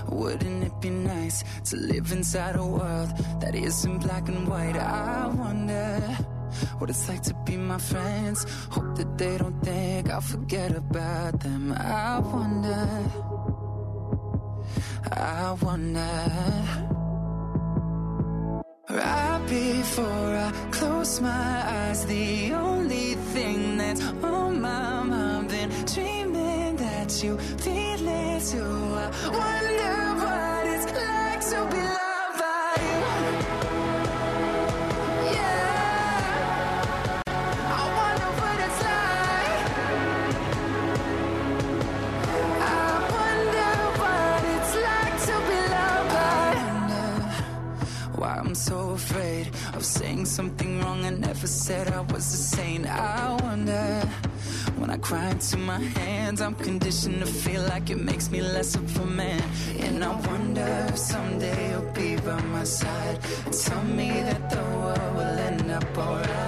wouldn't 0.09 0.63
it 0.65 0.79
be 0.79 0.91
nice 0.91 1.43
to 1.71 1.77
live 1.77 2.11
inside 2.11 2.55
a 2.55 2.63
world 2.63 3.09
that 3.41 3.55
isn't 3.55 4.03
black 4.03 4.27
and 4.27 4.47
white? 4.47 4.75
I 4.75 5.25
wonder 5.25 5.99
what 6.77 6.91
it's 6.91 7.09
like 7.09 7.23
to 7.23 7.33
be 7.43 7.57
my 7.57 7.79
friends. 7.79 8.45
Hope 8.69 8.95
that 8.97 9.17
they 9.17 9.39
don't 9.39 9.59
think 9.61 10.11
I'll 10.11 10.21
forget 10.21 10.75
about 10.75 11.39
them. 11.39 11.71
I 11.71 12.19
wonder, 12.19 12.87
I 15.11 15.57
wonder. 15.59 17.04
Right 18.87 19.43
before 19.49 20.05
I 20.05 20.51
close 20.69 21.19
my 21.19 21.29
eyes, 21.29 22.05
the 22.05 22.53
only 22.53 23.15
thing 23.33 23.77
that's 23.77 24.01
on 24.23 24.61
my 24.61 25.01
mind, 25.01 25.49
been 25.49 25.71
dreaming 25.85 26.75
that 26.75 27.23
you 27.23 27.35
feel 27.37 28.07
it 28.07 28.43
too. 28.43 28.61
I 28.61 29.09
wonder 29.41 29.97
what 30.21 30.67
it's 30.67 30.85
like 30.93 31.41
to 31.49 31.75
be 31.75 31.81
loved 31.81 32.04
something 50.25 50.81
wrong. 50.81 51.05
I 51.05 51.11
never 51.11 51.47
said 51.47 51.91
I 51.91 52.01
was 52.01 52.23
saint. 52.23 52.87
I 52.87 53.37
wonder 53.43 54.01
when 54.77 54.89
I 54.89 54.97
cry 54.97 55.29
into 55.29 55.57
my 55.57 55.79
hands, 55.79 56.41
I'm 56.41 56.55
conditioned 56.55 57.19
to 57.19 57.25
feel 57.25 57.61
like 57.63 57.89
it 57.89 57.99
makes 57.99 58.29
me 58.29 58.41
less 58.41 58.75
of 58.75 58.99
a 58.99 59.05
man. 59.05 59.41
And 59.79 60.03
I 60.03 60.13
wonder 60.27 60.85
if 60.89 60.97
someday 60.97 61.71
you'll 61.71 61.91
be 61.93 62.15
by 62.17 62.41
my 62.43 62.63
side 62.63 63.19
and 63.45 63.53
tell 63.53 63.83
me 63.83 64.09
that 64.09 64.49
the 64.49 64.61
world 64.77 65.15
will 65.15 65.39
end 65.49 65.71
up 65.71 65.97
alright. 65.97 66.44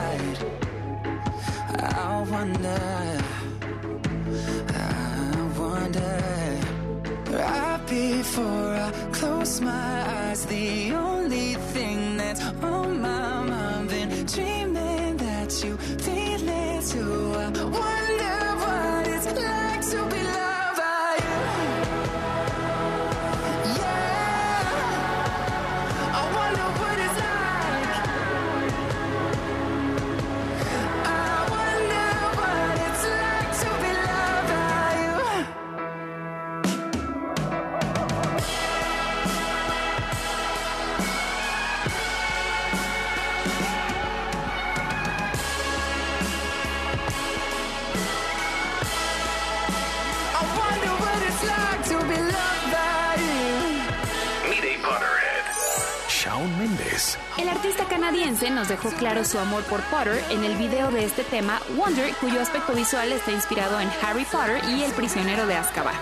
Canadiense 58.07 58.49
nos 58.49 58.69
dejó 58.69 58.89
claro 58.91 59.25
su 59.25 59.37
amor 59.37 59.63
por 59.63 59.81
Potter 59.89 60.23
en 60.29 60.45
el 60.45 60.55
video 60.55 60.91
de 60.91 61.03
este 61.03 61.25
tema 61.25 61.59
Wonder, 61.75 62.13
cuyo 62.21 62.41
aspecto 62.41 62.73
visual 62.73 63.11
está 63.11 63.33
inspirado 63.33 63.81
en 63.81 63.89
Harry 64.01 64.23
Potter 64.23 64.61
y 64.69 64.83
el 64.83 64.93
prisionero 64.93 65.45
de 65.45 65.55
Azkaban. 65.55 65.93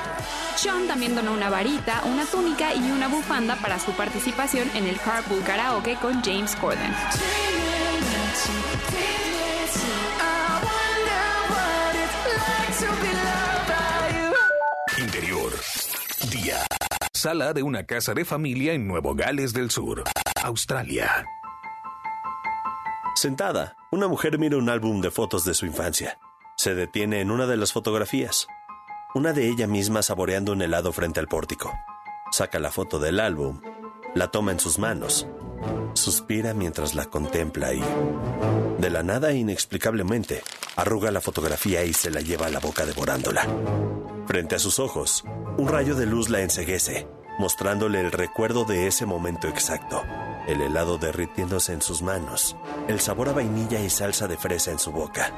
Sean 0.55 0.85
también 0.85 1.15
donó 1.15 1.33
una 1.33 1.49
varita, 1.49 2.03
una 2.05 2.25
túnica 2.25 2.75
y 2.75 2.91
una 2.91 3.07
bufanda 3.07 3.55
para 3.55 3.79
su 3.79 3.91
participación 3.93 4.69
en 4.75 4.85
el 4.85 4.99
Carpool 4.99 5.41
Karaoke 5.43 5.95
con 5.95 6.21
James 6.21 6.55
Corden. 6.57 6.93
Interior. 14.99 15.53
Día. 16.29 16.59
Sala 17.13 17.53
de 17.53 17.63
una 17.63 17.83
casa 17.83 18.13
de 18.13 18.25
familia 18.25 18.73
en 18.73 18.87
Nuevo 18.87 19.15
Gales 19.15 19.53
del 19.53 19.71
Sur, 19.71 20.03
Australia. 20.43 21.25
Sentada, 23.15 23.77
una 23.91 24.09
mujer 24.09 24.37
mira 24.37 24.57
un 24.57 24.67
álbum 24.67 24.99
de 24.99 25.09
fotos 25.09 25.45
de 25.45 25.53
su 25.53 25.65
infancia. 25.65 26.19
Se 26.57 26.75
detiene 26.75 27.21
en 27.21 27.31
una 27.31 27.47
de 27.47 27.55
las 27.55 27.71
fotografías, 27.71 28.45
una 29.13 29.31
de 29.31 29.47
ella 29.47 29.67
misma 29.67 30.03
saboreando 30.03 30.51
un 30.51 30.61
helado 30.61 30.91
frente 30.91 31.21
al 31.21 31.29
pórtico. 31.29 31.71
Saca 32.31 32.59
la 32.59 32.71
foto 32.71 32.99
del 32.99 33.21
álbum, 33.21 33.61
la 34.15 34.31
toma 34.31 34.51
en 34.51 34.59
sus 34.59 34.79
manos, 34.79 35.27
suspira 35.93 36.53
mientras 36.53 36.93
la 36.93 37.05
contempla 37.05 37.73
y, 37.73 37.81
de 38.79 38.89
la 38.89 39.01
nada 39.01 39.31
inexplicablemente, 39.31 40.43
arruga 40.75 41.09
la 41.09 41.21
fotografía 41.21 41.85
y 41.85 41.93
se 41.93 42.11
la 42.11 42.19
lleva 42.19 42.47
a 42.47 42.51
la 42.51 42.59
boca 42.59 42.85
devorándola. 42.85 43.47
Frente 44.27 44.55
a 44.55 44.59
sus 44.59 44.77
ojos, 44.77 45.23
un 45.57 45.69
rayo 45.69 45.95
de 45.95 46.05
luz 46.05 46.29
la 46.29 46.41
enseguece, 46.41 47.07
mostrándole 47.39 48.01
el 48.01 48.11
recuerdo 48.11 48.65
de 48.65 48.87
ese 48.87 49.05
momento 49.05 49.47
exacto. 49.47 50.03
El 50.47 50.61
helado 50.61 50.97
derritiéndose 50.97 51.73
en 51.73 51.81
sus 51.81 52.01
manos, 52.03 52.55
el 52.87 52.99
sabor 52.99 53.29
a 53.29 53.33
vainilla 53.33 53.79
y 53.79 53.89
salsa 53.89 54.27
de 54.27 54.37
fresa 54.37 54.71
en 54.71 54.79
su 54.79 54.91
boca. 54.91 55.31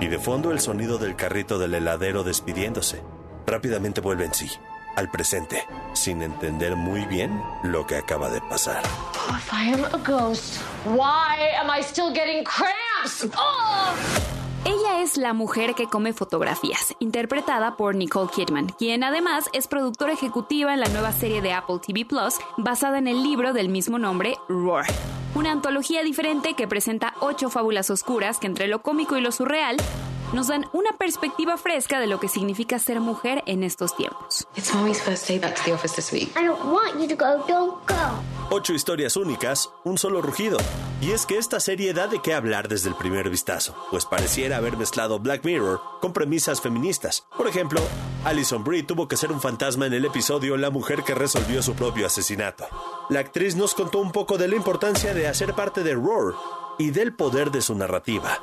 Y 0.00 0.06
de 0.06 0.18
fondo 0.18 0.52
el 0.52 0.60
sonido 0.60 0.96
del 0.96 1.16
carrito 1.16 1.58
del 1.58 1.74
heladero 1.74 2.24
despidiéndose. 2.24 3.02
Rápidamente 3.46 4.00
vuelve 4.00 4.24
en 4.24 4.34
sí, 4.34 4.50
al 4.96 5.10
presente, 5.10 5.66
sin 5.92 6.22
entender 6.22 6.76
muy 6.76 7.04
bien 7.04 7.42
lo 7.62 7.86
que 7.86 7.96
acaba 7.96 8.30
de 8.30 8.40
pasar. 8.40 8.82
If 9.30 9.52
I 9.52 9.72
am 9.72 9.84
a 9.84 9.98
ghost, 9.98 10.60
why 10.86 11.36
am 11.60 11.70
I 11.70 11.82
still 11.82 12.12
getting 12.12 12.44
cramps? 12.44 13.26
Oh! 13.36 14.37
Ella 14.64 15.02
es 15.02 15.16
la 15.16 15.32
mujer 15.32 15.74
que 15.74 15.86
come 15.86 16.12
fotografías, 16.12 16.94
interpretada 16.98 17.76
por 17.76 17.94
Nicole 17.94 18.30
Kidman, 18.34 18.68
quien 18.68 19.04
además 19.04 19.48
es 19.52 19.68
productora 19.68 20.12
ejecutiva 20.12 20.74
en 20.74 20.80
la 20.80 20.88
nueva 20.88 21.12
serie 21.12 21.40
de 21.40 21.52
Apple 21.52 21.78
TV 21.84 22.04
Plus, 22.04 22.34
basada 22.56 22.98
en 22.98 23.06
el 23.06 23.22
libro 23.22 23.52
del 23.52 23.68
mismo 23.68 23.98
nombre, 23.98 24.36
Roar. 24.48 24.86
Una 25.34 25.52
antología 25.52 26.02
diferente 26.02 26.54
que 26.54 26.66
presenta 26.66 27.14
ocho 27.20 27.50
fábulas 27.50 27.90
oscuras 27.90 28.38
que 28.38 28.46
entre 28.46 28.66
lo 28.66 28.82
cómico 28.82 29.16
y 29.16 29.20
lo 29.20 29.30
surreal 29.30 29.76
nos 30.32 30.48
dan 30.48 30.66
una 30.72 30.96
perspectiva 30.98 31.56
fresca 31.56 32.00
de 32.00 32.06
lo 32.06 32.20
que 32.20 32.28
significa 32.28 32.78
ser 32.78 33.00
mujer 33.00 33.42
en 33.46 33.62
estos 33.62 33.96
tiempos. 33.96 34.46
It's 34.56 34.74
mommy's 34.74 35.00
first 35.00 35.28
day 35.28 35.38
back 35.38 35.54
to 35.56 35.62
the 35.64 35.72
office 35.72 35.94
this 35.94 36.12
week. 36.12 36.30
I 36.36 36.46
don't 36.46 36.64
want 36.64 37.00
you 37.00 37.08
to 37.08 37.16
go. 37.16 37.44
Don't 37.46 37.86
go. 37.86 37.94
Ocho 38.50 38.72
historias 38.72 39.16
únicas, 39.16 39.70
un 39.84 39.98
solo 39.98 40.22
rugido. 40.22 40.58
Y 41.00 41.12
es 41.12 41.26
que 41.26 41.38
esta 41.38 41.60
serie 41.60 41.92
da 41.92 42.08
de 42.08 42.20
qué 42.20 42.34
hablar 42.34 42.68
desde 42.68 42.88
el 42.88 42.96
primer 42.96 43.30
vistazo, 43.30 43.74
pues 43.90 44.04
pareciera 44.04 44.56
haber 44.56 44.76
mezclado 44.76 45.18
Black 45.18 45.44
Mirror 45.44 45.80
con 46.00 46.12
premisas 46.12 46.60
feministas. 46.60 47.26
Por 47.36 47.46
ejemplo, 47.46 47.80
Alison 48.24 48.64
Brie 48.64 48.82
tuvo 48.82 49.06
que 49.06 49.16
ser 49.16 49.30
un 49.30 49.40
fantasma 49.40 49.86
en 49.86 49.92
el 49.92 50.04
episodio 50.04 50.56
La 50.56 50.70
mujer 50.70 51.04
que 51.04 51.14
resolvió 51.14 51.62
su 51.62 51.74
propio 51.74 52.06
asesinato. 52.06 52.66
La 53.10 53.20
actriz 53.20 53.54
nos 53.54 53.74
contó 53.74 53.98
un 53.98 54.12
poco 54.12 54.38
de 54.38 54.48
la 54.48 54.56
importancia 54.56 55.14
de 55.14 55.28
hacer 55.28 55.54
parte 55.54 55.82
de 55.82 55.94
Roar 55.94 56.34
y 56.78 56.90
del 56.90 57.14
poder 57.14 57.50
de 57.50 57.60
su 57.60 57.74
narrativa. 57.74 58.38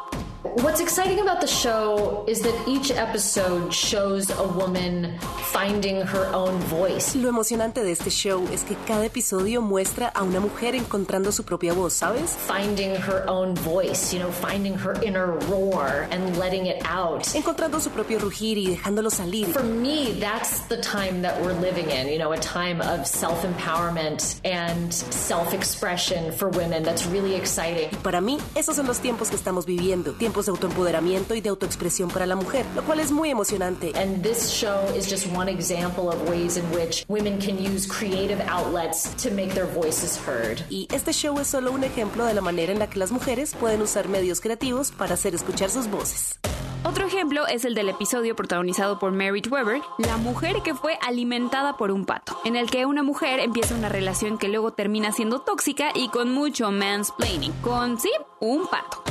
What's 0.53 0.79
exciting 0.79 1.19
about 1.21 1.41
the 1.41 1.47
show 1.47 2.23
is 2.27 2.41
that 2.41 2.53
each 2.67 2.91
episode 2.91 3.73
shows 3.73 4.29
a 4.29 4.47
woman 4.47 5.17
finding 5.51 6.01
her 6.01 6.27
own 6.33 6.59
voice. 6.69 7.15
Lo 7.15 7.29
emocionante 7.29 7.83
de 7.83 7.91
este 7.91 8.11
show 8.11 8.47
es 8.53 8.63
que 8.63 8.75
cada 8.85 9.05
episodio 9.05 9.61
muestra 9.61 10.07
a 10.13 10.21
una 10.21 10.39
mujer 10.39 10.75
encontrando 10.75 11.31
su 11.31 11.43
propia 11.43 11.73
voz, 11.73 11.93
¿sabes? 11.93 12.35
Finding 12.47 12.95
her 12.95 13.25
own 13.27 13.55
voice, 13.55 14.13
you 14.13 14.19
know, 14.19 14.29
finding 14.31 14.75
her 14.75 14.93
inner 15.03 15.31
roar 15.49 16.07
and 16.11 16.37
letting 16.37 16.67
it 16.67 16.79
out. 16.85 17.25
Encontrando 17.33 17.79
su 17.79 17.89
propio 17.89 18.19
rugir 18.19 18.59
y 18.59 18.67
dejándolo 18.67 19.09
salir. 19.09 19.47
For 19.47 19.63
me, 19.63 20.13
that's 20.19 20.67
the 20.67 20.77
time 20.77 21.23
that 21.23 21.41
we're 21.41 21.59
living 21.59 21.89
in, 21.89 22.07
you 22.07 22.19
know, 22.19 22.33
a 22.33 22.39
time 22.39 22.81
of 22.81 23.07
self-empowerment 23.07 24.41
and 24.45 24.93
self-expression 24.93 26.31
for 26.33 26.49
women. 26.49 26.83
That's 26.83 27.07
really 27.07 27.33
exciting. 27.33 27.89
Y 27.91 27.97
para 28.03 28.21
mí, 28.21 28.37
esos 28.53 28.75
son 28.75 28.85
los 28.85 28.99
tiempos 28.99 29.29
que 29.29 29.35
estamos 29.35 29.65
viviendo, 29.65 30.13
tiempos 30.13 30.34
de 30.43 30.51
autoempoderamiento 30.51 31.35
y 31.35 31.41
de 31.41 31.49
autoexpresión 31.49 32.09
para 32.09 32.25
la 32.25 32.35
mujer, 32.35 32.65
lo 32.75 32.83
cual 32.83 32.99
es 32.99 33.11
muy 33.11 33.29
emocionante. 33.29 33.93
And 33.95 34.21
this 34.21 34.49
show 34.49 34.93
is 34.97 35.09
just 35.09 35.27
one 35.33 35.49
example 35.49 36.09
of 36.09 36.29
ways 36.29 36.57
in 36.57 36.65
which 36.73 37.05
women 37.07 37.39
can 37.39 37.57
use 37.57 37.87
creative 37.87 38.43
outlets 38.49 39.09
to 39.23 39.31
make 39.31 39.53
their 39.53 39.67
voices 39.67 40.19
heard. 40.27 40.61
Y 40.69 40.87
este 40.93 41.13
show 41.13 41.39
es 41.39 41.47
solo 41.47 41.71
un 41.71 41.83
ejemplo 41.83 42.25
de 42.25 42.33
la 42.33 42.41
manera 42.41 42.71
en 42.73 42.79
la 42.79 42.89
que 42.89 42.99
las 42.99 43.11
mujeres 43.11 43.55
pueden 43.55 43.81
usar 43.81 44.09
medios 44.09 44.41
creativos 44.41 44.91
para 44.91 45.13
hacer 45.13 45.33
escuchar 45.35 45.69
sus 45.69 45.89
voces. 45.89 46.39
Otro 46.87 47.07
ejemplo 47.07 47.47
es 47.47 47.65
el 47.65 47.73
del 47.73 47.89
episodio 47.89 48.35
protagonizado 48.35 48.99
por 48.99 49.11
Merritt 49.11 49.51
Weber, 49.51 49.81
la 49.97 50.17
mujer 50.17 50.61
que 50.63 50.75
fue 50.75 50.99
alimentada 51.01 51.77
por 51.77 51.89
un 51.89 52.05
pato, 52.05 52.39
en 52.45 52.55
el 52.55 52.69
que 52.69 52.85
una 52.85 53.01
mujer 53.01 53.39
empieza 53.39 53.73
una 53.73 53.89
relación 53.89 54.37
que 54.37 54.49
luego 54.49 54.71
termina 54.71 55.11
siendo 55.11 55.39
tóxica 55.39 55.89
y 55.95 56.09
con 56.09 56.31
mucho 56.31 56.69
mansplaining, 56.71 57.53
con 57.63 57.99
sí, 57.99 58.11
un 58.39 58.67
pato. 58.67 59.03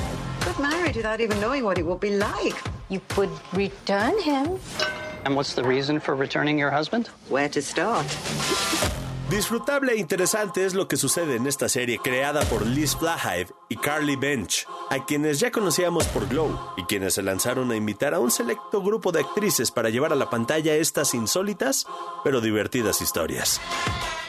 Got 0.57 0.71
married 0.71 0.97
without 0.97 1.21
even 1.21 1.41
knowing 1.41 1.65
what 1.65 1.79
it 1.79 1.87
would 1.87 2.01
be 2.01 2.17
like. 2.17 2.57
You 2.89 3.01
could 3.15 3.31
return 3.53 4.19
him. 4.21 4.59
And 5.25 5.37
what's 5.37 5.55
the 5.55 5.65
reason 5.65 6.01
for 6.01 6.15
returning 6.15 6.59
your 6.59 6.71
husband? 6.71 7.09
Where 7.29 7.49
to 7.49 7.63
start? 7.63 8.07
Disfrutable 9.31 9.93
e 9.93 9.97
interesante 9.97 10.65
es 10.65 10.75
lo 10.75 10.87
que 10.87 10.97
sucede 10.97 11.37
en 11.37 11.47
esta 11.47 11.69
serie 11.69 11.99
creada 11.99 12.43
por 12.43 12.67
Liz 12.67 12.95
Flahive 12.95 13.53
y 13.69 13.77
Carly 13.77 14.17
Bench, 14.17 14.67
a 14.91 15.05
quienes 15.07 15.41
ya 15.41 15.51
conocíamos 15.51 16.05
por 16.09 16.29
Glow 16.29 16.57
y 16.77 16.85
quienes 16.85 17.15
se 17.15 17.23
lanzaron 17.23 17.71
a 17.71 17.77
invitar 17.77 18.15
a 18.15 18.21
un 18.21 18.31
selecto 18.31 18.83
grupo 18.83 19.13
de 19.13 19.21
actrices 19.21 19.71
para 19.71 19.89
llevar 19.89 20.13
a 20.13 20.17
la 20.17 20.29
pantalla 20.29 20.75
estas 20.75 21.15
insólitas 21.15 21.87
pero 22.23 22.41
divertidas 22.41 23.01
historias. 23.01 23.61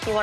You 0.08 0.14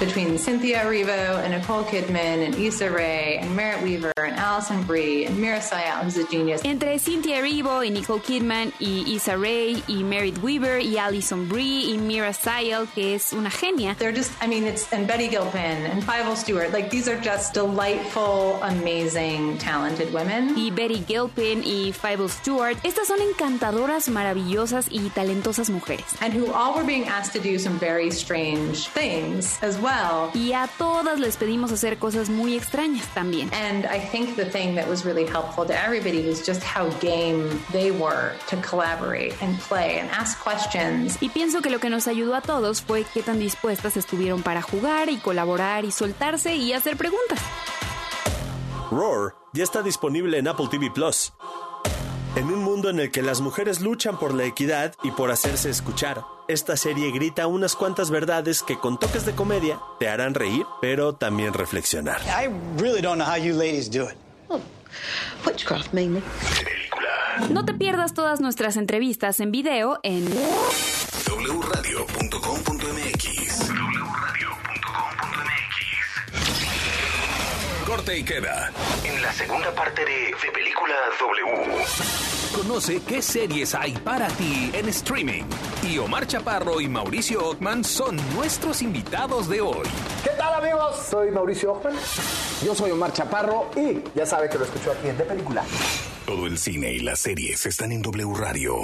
want 0.00 0.10
to 0.10 0.14
take 0.14 0.26
revenge 0.26 0.46
like 0.46 0.58
a 0.58 0.62
man, 0.62 0.68
you 0.68 0.68
gotta 0.68 0.88
dress 0.88 0.96
like 0.96 1.08
one. 1.08 1.18
between 1.18 1.38
Cynthia 1.38 1.38
Erivo 1.38 1.42
and 1.42 1.54
Nicole 1.54 1.84
Kidman 1.84 2.44
and 2.44 2.54
Issa 2.54 2.90
Rae 2.90 3.38
and 3.38 3.54
Merritt 3.54 3.82
Weaver 3.82 4.12
and 4.16 4.36
Allison 4.36 4.82
Brie 4.84 5.26
and 5.26 5.38
Mira 5.38 5.60
Sayal, 5.60 6.04
who's 6.04 6.16
a 6.16 6.24
genius. 6.28 6.64
Entre 6.64 6.98
Cynthia 6.98 7.38
Erivo 7.38 7.84
y 7.84 7.90
Nicole 7.90 8.20
Kidman 8.20 8.72
y 8.80 9.04
Issa 9.14 9.36
Rae 9.36 9.82
y 9.88 10.02
Merritt 10.02 10.38
Weaver 10.42 10.80
y 10.80 10.96
Allison 10.98 11.48
Brie 11.48 11.92
y 11.92 11.98
Mira 11.98 12.32
Sayal, 12.32 12.86
que 12.94 13.14
es 13.14 13.32
una 13.32 13.50
genia. 13.50 13.96
They're 13.98 14.12
just, 14.12 14.32
I 14.42 14.46
mean, 14.46 14.64
it's, 14.64 14.92
and 14.92 15.06
Betty 15.06 15.28
Gilpin 15.28 15.86
and 15.86 16.02
Fievel 16.02 16.36
Stewart, 16.36 16.72
like 16.72 16.90
these 16.90 17.08
are 17.08 17.20
just 17.20 17.54
delightful, 17.54 18.60
amazing, 18.62 19.58
talented 19.58 20.12
women. 20.12 20.54
Y 20.56 20.70
Betty 20.70 21.04
Gilpin 21.06 21.62
y 21.64 21.92
Fievel 21.92 22.28
Stewart, 22.28 22.76
estas 22.84 23.08
son 23.08 23.20
encantadoras, 23.20 24.08
maravillosas 24.08 24.88
y 24.90 25.10
talentosas 25.10 25.70
mujeres. 25.70 26.16
And 26.20 26.32
who 26.32 26.52
all 26.52 26.74
were 26.74 26.84
being 26.84 27.08
asked 27.08 27.32
to 27.34 27.40
do 27.40 27.58
some 27.58 27.78
very 27.78 28.10
strange 28.10 28.88
things 28.88 29.58
as 29.62 29.78
well. 29.78 29.87
Y 30.34 30.52
a 30.52 30.68
todas 30.78 31.18
les 31.18 31.36
pedimos 31.36 31.72
hacer 31.72 31.98
cosas 31.98 32.28
muy 32.28 32.54
extrañas 32.54 33.06
también. 33.14 33.50
And 33.52 33.86
I 33.86 34.00
think 34.00 34.36
the 34.36 34.44
thing 34.44 34.74
that 34.76 34.88
was 34.88 35.04
really 35.04 35.24
helpful 35.26 35.66
to 35.66 35.72
everybody 35.72 36.26
was 36.26 36.46
just 36.46 36.62
how 36.62 36.88
game 37.00 37.48
they 37.72 37.90
were 37.90 38.32
to 38.48 38.56
collaborate 38.68 39.34
and 39.40 39.58
play 39.68 40.00
and 40.00 40.10
ask 40.10 40.38
questions. 40.42 41.16
Y 41.20 41.28
pienso 41.28 41.62
que 41.62 41.70
lo 41.70 41.78
que 41.80 41.90
nos 41.90 42.06
ayudó 42.06 42.34
a 42.34 42.40
todos 42.40 42.82
fue 42.82 43.04
qué 43.14 43.22
tan 43.22 43.38
dispuestas 43.38 43.96
estuvieron 43.96 44.42
para 44.42 44.62
jugar 44.62 45.08
y 45.08 45.18
colaborar 45.18 45.84
y 45.84 45.90
soltarse 45.90 46.54
y 46.56 46.72
hacer 46.72 46.96
preguntas. 46.96 47.40
Roar 48.90 49.34
ya 49.52 49.64
está 49.64 49.82
disponible 49.82 50.38
en 50.38 50.48
Apple 50.48 50.68
TV 50.70 50.90
Plus. 50.90 51.32
En 52.36 52.46
un 52.46 52.62
mundo 52.78 52.90
en 52.90 53.00
el 53.00 53.10
que 53.10 53.22
las 53.22 53.40
mujeres 53.40 53.80
luchan 53.80 54.20
por 54.20 54.32
la 54.32 54.44
equidad 54.44 54.94
y 55.02 55.10
por 55.10 55.32
hacerse 55.32 55.68
escuchar, 55.68 56.22
esta 56.46 56.76
serie 56.76 57.10
grita 57.10 57.48
unas 57.48 57.74
cuantas 57.74 58.08
verdades 58.08 58.62
que 58.62 58.78
con 58.78 59.00
toques 59.00 59.26
de 59.26 59.32
comedia 59.32 59.80
te 59.98 60.08
harán 60.08 60.32
reír, 60.34 60.64
pero 60.80 61.12
también 61.12 61.54
reflexionar. 61.54 62.20
I 62.26 62.46
really 62.80 63.02
don't 63.02 63.18
know 63.18 63.26
how 63.26 63.36
you 63.36 63.52
ladies 63.52 63.90
do 63.90 64.04
it. 64.04 64.16
Witchcraft 65.44 65.92
mainly. 65.92 66.22
No 67.50 67.64
te 67.64 67.74
pierdas 67.74 68.14
todas 68.14 68.40
nuestras 68.40 68.76
entrevistas 68.76 69.40
en 69.40 69.50
video 69.50 69.98
en 70.04 70.24
wradio.com.mx 71.26 72.77
corte 77.88 78.18
y 78.18 78.22
queda. 78.22 78.70
En 79.02 79.22
la 79.22 79.32
segunda 79.32 79.74
parte 79.74 80.04
de, 80.04 80.26
de 80.26 80.52
Película 80.52 80.94
W. 81.18 81.84
Conoce 82.54 83.00
qué 83.00 83.22
series 83.22 83.74
hay 83.74 83.92
para 83.92 84.28
ti 84.28 84.70
en 84.74 84.90
streaming. 84.90 85.44
Y 85.82 85.96
Omar 85.96 86.26
Chaparro 86.26 86.82
y 86.82 86.88
Mauricio 86.88 87.48
Ockman 87.48 87.82
son 87.82 88.18
nuestros 88.34 88.82
invitados 88.82 89.48
de 89.48 89.62
hoy. 89.62 89.88
¿Qué 90.22 90.30
tal 90.36 90.62
amigos? 90.62 91.06
Soy 91.10 91.30
Mauricio 91.30 91.72
Ockman. 91.72 91.94
Yo 92.62 92.74
soy 92.74 92.90
Omar 92.90 93.14
Chaparro 93.14 93.70
y 93.74 94.02
ya 94.14 94.26
sabe 94.26 94.50
que 94.50 94.58
lo 94.58 94.66
escucho 94.66 94.92
aquí 94.92 95.08
en 95.08 95.16
De 95.16 95.24
Película. 95.24 95.64
Todo 96.26 96.46
el 96.46 96.58
cine 96.58 96.92
y 96.92 96.98
las 96.98 97.20
series 97.20 97.64
están 97.64 97.92
en 97.92 98.02
W 98.02 98.34
Radio. 98.36 98.80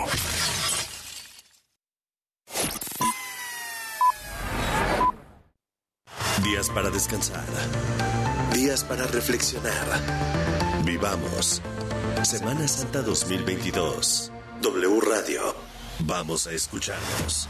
Días 6.44 6.68
para 6.68 6.90
descansar. 6.90 7.46
Días 8.52 8.84
para 8.84 9.06
reflexionar. 9.06 9.86
Vivamos. 10.84 11.62
Semana 12.22 12.68
Santa 12.68 13.00
2022. 13.00 14.30
W 14.60 15.00
Radio. 15.00 15.40
Vamos 16.00 16.46
a 16.46 16.52
escucharnos. 16.52 17.48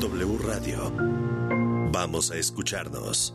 W 0.00 0.38
Radio. 0.38 0.92
Vamos 1.92 2.30
a 2.30 2.36
escucharnos. 2.36 3.34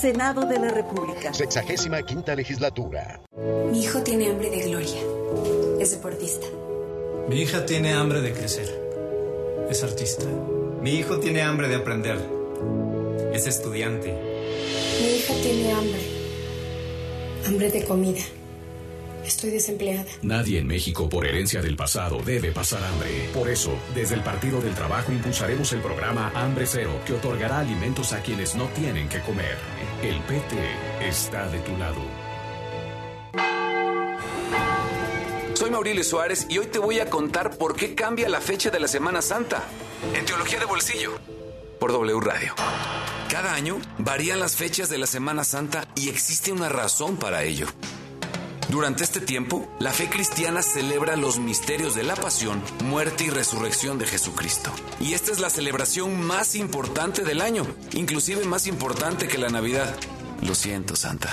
Senado 0.00 0.46
de 0.46 0.58
la 0.58 0.70
República. 0.70 1.34
Sexagésima 1.34 2.02
quinta 2.02 2.34
legislatura. 2.34 3.20
Mi 3.70 3.82
hijo 3.82 4.02
tiene 4.02 4.30
hambre 4.30 4.48
de 4.48 4.62
gloria. 4.62 4.98
Es 5.78 5.90
deportista. 5.90 6.46
Mi 7.28 7.42
hija 7.42 7.66
tiene 7.66 7.92
hambre 7.92 8.22
de 8.22 8.32
crecer. 8.32 8.80
Es 9.68 9.84
artista. 9.84 10.24
Mi 10.80 10.92
hijo 10.92 11.18
tiene 11.18 11.42
hambre 11.42 11.68
de 11.68 11.74
aprender. 11.74 12.18
Es 13.34 13.46
estudiante. 13.46 14.18
Mi 15.02 15.16
hija 15.16 15.34
tiene 15.42 15.70
hambre. 15.70 16.00
Hambre 17.46 17.70
de 17.70 17.84
comida. 17.84 18.22
Estoy 19.24 19.50
desempleada. 19.50 20.06
Nadie 20.22 20.58
en 20.58 20.66
México 20.66 21.08
por 21.08 21.26
herencia 21.26 21.60
del 21.62 21.76
pasado 21.76 22.20
debe 22.24 22.52
pasar 22.52 22.82
hambre. 22.84 23.28
Por 23.34 23.48
eso, 23.48 23.72
desde 23.94 24.14
el 24.14 24.22
Partido 24.22 24.60
del 24.60 24.74
Trabajo 24.74 25.12
impulsaremos 25.12 25.72
el 25.72 25.80
programa 25.80 26.32
Hambre 26.34 26.66
Cero, 26.66 27.00
que 27.06 27.12
otorgará 27.12 27.60
alimentos 27.60 28.12
a 28.12 28.22
quienes 28.22 28.54
no 28.54 28.66
tienen 28.68 29.08
que 29.08 29.20
comer. 29.20 29.56
El 30.02 30.20
PT 30.20 31.06
está 31.06 31.48
de 31.48 31.58
tu 31.60 31.76
lado. 31.76 32.00
Soy 35.54 35.70
Mauricio 35.70 36.04
Suárez 36.04 36.46
y 36.48 36.56
hoy 36.56 36.66
te 36.68 36.78
voy 36.78 37.00
a 37.00 37.10
contar 37.10 37.58
por 37.58 37.76
qué 37.76 37.94
cambia 37.94 38.28
la 38.30 38.40
fecha 38.40 38.70
de 38.70 38.80
la 38.80 38.88
Semana 38.88 39.20
Santa. 39.20 39.62
En 40.14 40.24
Teología 40.24 40.58
de 40.58 40.64
Bolsillo. 40.64 41.12
Por 41.78 41.92
W 41.92 42.20
Radio. 42.20 42.54
Cada 43.28 43.54
año 43.54 43.78
varían 43.98 44.40
las 44.40 44.56
fechas 44.56 44.88
de 44.88 44.98
la 44.98 45.06
Semana 45.06 45.44
Santa 45.44 45.86
y 45.94 46.08
existe 46.08 46.50
una 46.50 46.70
razón 46.70 47.16
para 47.16 47.44
ello. 47.44 47.66
Durante 48.70 49.02
este 49.02 49.20
tiempo, 49.20 49.68
la 49.80 49.90
fe 49.90 50.08
cristiana 50.08 50.62
celebra 50.62 51.16
los 51.16 51.40
misterios 51.40 51.96
de 51.96 52.04
la 52.04 52.14
pasión, 52.14 52.62
muerte 52.84 53.24
y 53.24 53.30
resurrección 53.30 53.98
de 53.98 54.06
Jesucristo. 54.06 54.70
Y 55.00 55.14
esta 55.14 55.32
es 55.32 55.40
la 55.40 55.50
celebración 55.50 56.24
más 56.24 56.54
importante 56.54 57.24
del 57.24 57.40
año, 57.40 57.66
inclusive 57.94 58.44
más 58.44 58.68
importante 58.68 59.26
que 59.26 59.38
la 59.38 59.48
Navidad. 59.48 59.92
Lo 60.42 60.54
siento, 60.54 60.94
Santa. 60.94 61.32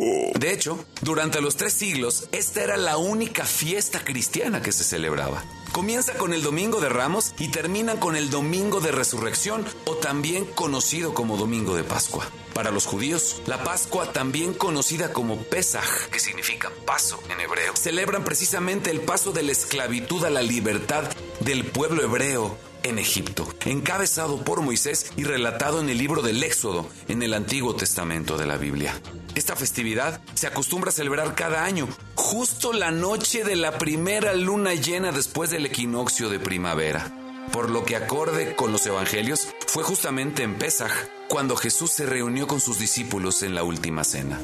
De 0.00 0.52
hecho, 0.52 0.84
durante 1.00 1.40
los 1.40 1.56
tres 1.56 1.74
siglos, 1.74 2.28
esta 2.32 2.64
era 2.64 2.76
la 2.76 2.96
única 2.96 3.44
fiesta 3.44 4.04
cristiana 4.04 4.60
que 4.60 4.72
se 4.72 4.82
celebraba. 4.82 5.44
Comienza 5.78 6.14
con 6.14 6.32
el 6.32 6.42
Domingo 6.42 6.80
de 6.80 6.88
Ramos 6.88 7.34
y 7.38 7.52
termina 7.52 8.00
con 8.00 8.16
el 8.16 8.30
Domingo 8.30 8.80
de 8.80 8.90
Resurrección 8.90 9.64
o 9.84 9.94
también 9.94 10.44
conocido 10.44 11.14
como 11.14 11.36
Domingo 11.36 11.76
de 11.76 11.84
Pascua. 11.84 12.28
Para 12.52 12.72
los 12.72 12.84
judíos, 12.84 13.40
la 13.46 13.62
Pascua, 13.62 14.12
también 14.12 14.54
conocida 14.54 15.12
como 15.12 15.36
Pesaj, 15.36 16.08
que 16.10 16.18
significa 16.18 16.72
paso 16.84 17.22
en 17.30 17.38
hebreo, 17.38 17.76
celebran 17.76 18.24
precisamente 18.24 18.90
el 18.90 19.02
paso 19.02 19.30
de 19.30 19.44
la 19.44 19.52
esclavitud 19.52 20.24
a 20.24 20.30
la 20.30 20.42
libertad 20.42 21.04
del 21.38 21.64
pueblo 21.64 22.02
hebreo 22.02 22.58
en 22.82 22.98
Egipto, 22.98 23.52
encabezado 23.64 24.44
por 24.44 24.62
Moisés 24.62 25.12
y 25.16 25.24
relatado 25.24 25.80
en 25.80 25.88
el 25.88 25.98
libro 25.98 26.22
del 26.22 26.42
Éxodo, 26.42 26.88
en 27.08 27.22
el 27.22 27.34
Antiguo 27.34 27.74
Testamento 27.74 28.36
de 28.36 28.46
la 28.46 28.56
Biblia. 28.56 29.00
Esta 29.34 29.56
festividad 29.56 30.20
se 30.34 30.46
acostumbra 30.46 30.90
a 30.90 30.92
celebrar 30.92 31.34
cada 31.34 31.64
año, 31.64 31.88
justo 32.14 32.72
la 32.72 32.90
noche 32.90 33.44
de 33.44 33.56
la 33.56 33.78
primera 33.78 34.34
luna 34.34 34.74
llena 34.74 35.12
después 35.12 35.50
del 35.50 35.66
equinoccio 35.66 36.28
de 36.28 36.40
primavera. 36.40 37.14
Por 37.52 37.70
lo 37.70 37.84
que 37.84 37.96
acorde 37.96 38.54
con 38.54 38.72
los 38.72 38.84
evangelios, 38.86 39.48
fue 39.66 39.82
justamente 39.82 40.42
en 40.42 40.56
Pesaj 40.56 40.92
cuando 41.28 41.56
Jesús 41.56 41.90
se 41.90 42.06
reunió 42.06 42.46
con 42.46 42.60
sus 42.60 42.78
discípulos 42.78 43.42
en 43.42 43.54
la 43.54 43.62
última 43.62 44.04
cena. 44.04 44.40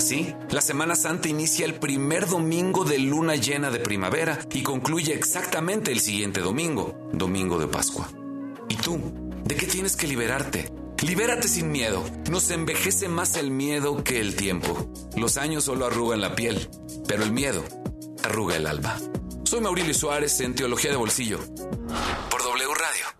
Así, 0.00 0.34
la 0.48 0.62
Semana 0.62 0.96
Santa 0.96 1.28
inicia 1.28 1.66
el 1.66 1.74
primer 1.74 2.26
domingo 2.26 2.86
de 2.86 2.98
luna 2.98 3.36
llena 3.36 3.70
de 3.70 3.80
primavera 3.80 4.38
y 4.50 4.62
concluye 4.62 5.12
exactamente 5.12 5.92
el 5.92 6.00
siguiente 6.00 6.40
domingo, 6.40 6.98
domingo 7.12 7.58
de 7.58 7.66
Pascua. 7.66 8.08
¿Y 8.70 8.76
tú? 8.76 8.98
¿De 9.44 9.56
qué 9.56 9.66
tienes 9.66 9.96
que 9.96 10.06
liberarte? 10.06 10.72
Libérate 11.02 11.48
sin 11.48 11.70
miedo. 11.70 12.02
Nos 12.30 12.50
envejece 12.50 13.08
más 13.08 13.36
el 13.36 13.50
miedo 13.50 14.02
que 14.02 14.20
el 14.20 14.36
tiempo. 14.36 14.90
Los 15.18 15.36
años 15.36 15.64
solo 15.64 15.84
arrugan 15.84 16.22
la 16.22 16.34
piel, 16.34 16.70
pero 17.06 17.22
el 17.22 17.32
miedo 17.32 17.62
arruga 18.24 18.56
el 18.56 18.68
alma. 18.68 18.96
Soy 19.44 19.60
Mauricio 19.60 19.92
Suárez 19.92 20.40
en 20.40 20.54
Teología 20.54 20.92
de 20.92 20.96
Bolsillo. 20.96 21.40
Por 22.30 22.42
W 22.42 22.74
Radio. 22.74 23.19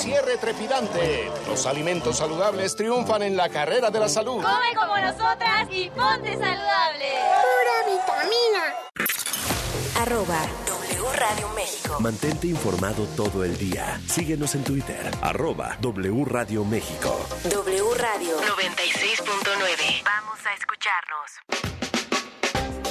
Cierre 0.00 0.38
trepidante. 0.38 1.30
Los 1.46 1.66
alimentos 1.66 2.16
saludables 2.16 2.74
triunfan 2.74 3.20
en 3.22 3.36
la 3.36 3.50
carrera 3.50 3.90
de 3.90 4.00
la 4.00 4.08
salud. 4.08 4.42
Come 4.42 4.74
como 4.74 4.96
nosotras 4.96 5.68
y 5.70 5.90
ponte 5.90 6.32
saludable. 6.32 7.10
Pura 7.44 7.76
vitamina. 7.86 8.74
Arroba 10.00 10.40
W 10.66 11.12
Radio 11.12 11.48
México. 11.50 11.96
Mantente 12.00 12.46
informado 12.46 13.04
todo 13.14 13.44
el 13.44 13.58
día. 13.58 14.00
Síguenos 14.08 14.54
en 14.54 14.64
Twitter, 14.64 15.10
arroba 15.20 15.76
W 15.82 16.24
Radio 16.24 16.64
México. 16.64 17.20
W 17.50 17.94
Radio 17.98 18.40
96.9. 18.40 20.02
Vamos 20.02 20.38
a 20.46 20.54
escucharnos. 20.54 21.89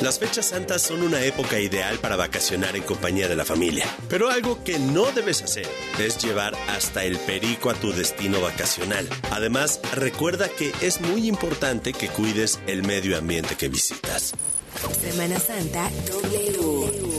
Las 0.01 0.17
fechas 0.17 0.45
santas 0.45 0.81
son 0.81 1.01
una 1.03 1.21
época 1.25 1.59
ideal 1.59 1.99
para 1.99 2.15
vacacionar 2.15 2.77
en 2.77 2.83
compañía 2.83 3.27
de 3.27 3.35
la 3.35 3.43
familia. 3.43 3.85
Pero 4.07 4.29
algo 4.29 4.63
que 4.63 4.79
no 4.79 5.11
debes 5.11 5.41
hacer 5.41 5.67
es 5.99 6.17
llevar 6.23 6.53
hasta 6.69 7.03
el 7.03 7.17
perico 7.19 7.69
a 7.69 7.73
tu 7.73 7.91
destino 7.91 8.39
vacacional. 8.39 9.09
Además, 9.31 9.81
recuerda 9.93 10.47
que 10.47 10.71
es 10.81 11.01
muy 11.01 11.27
importante 11.27 11.91
que 11.91 12.07
cuides 12.07 12.61
el 12.65 12.83
medio 12.83 13.17
ambiente 13.17 13.55
que 13.55 13.67
visitas. 13.67 14.33
Semana 15.01 15.37
Santa 15.37 15.89
W. 16.07 17.18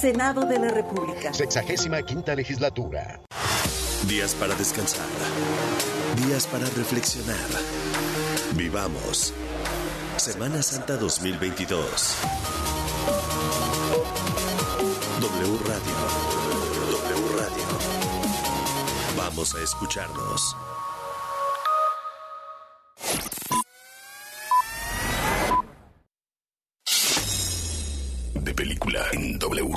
Senado 0.00 0.44
de 0.44 0.58
la 0.58 0.68
República. 0.68 1.32
Sexagésima 1.32 2.02
quinta 2.02 2.34
legislatura. 2.34 3.20
Días 4.06 4.34
para 4.34 4.54
descansar. 4.54 5.06
Días 6.26 6.46
para 6.46 6.66
reflexionar. 6.66 7.48
Vivamos. 8.54 9.32
Semana 10.18 10.62
Santa 10.62 10.96
2022. 10.96 12.16
W 15.20 15.58
Radio. 15.64 15.96
W 16.90 17.38
Radio. 17.38 17.66
Vamos 19.16 19.54
a 19.54 19.62
escucharnos. 19.62 20.56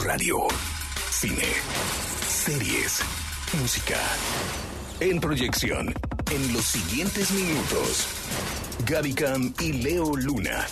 Radio. 0.09 0.47
Cine. 1.11 1.45
Series. 2.27 2.99
Música. 3.61 3.99
En 4.99 5.19
proyección. 5.19 5.93
En 6.31 6.51
los 6.51 6.65
siguientes 6.65 7.29
minutos. 7.29 8.07
Gaby 8.87 9.13
Cam 9.13 9.53
y 9.59 9.71
Leo 9.73 10.15
Luna. 10.15 10.65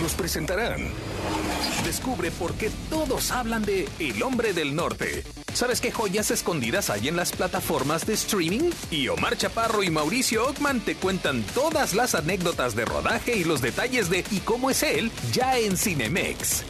Nos 0.00 0.12
presentarán. 0.12 0.86
Descubre 1.84 2.30
por 2.30 2.54
qué 2.54 2.70
todos 2.90 3.32
hablan 3.32 3.64
de 3.64 3.88
El 3.98 4.22
Hombre 4.22 4.52
del 4.52 4.76
Norte. 4.76 5.24
¿Sabes 5.52 5.80
qué 5.80 5.90
joyas 5.90 6.30
escondidas 6.30 6.90
hay 6.90 7.08
en 7.08 7.16
las 7.16 7.32
plataformas 7.32 8.06
de 8.06 8.14
streaming? 8.14 8.70
Y 8.92 9.08
Omar 9.08 9.36
Chaparro 9.36 9.82
y 9.82 9.90
Mauricio 9.90 10.46
Ockman 10.46 10.78
te 10.80 10.94
cuentan 10.94 11.42
todas 11.54 11.94
las 11.94 12.14
anécdotas 12.14 12.76
de 12.76 12.84
rodaje 12.84 13.34
y 13.36 13.42
los 13.42 13.60
detalles 13.60 14.08
de 14.10 14.24
¿Y 14.30 14.38
cómo 14.38 14.70
es 14.70 14.84
él? 14.84 15.10
ya 15.32 15.58
en 15.58 15.76
Cinemex. 15.76 16.62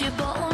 you 0.00 0.10
born 0.12 0.51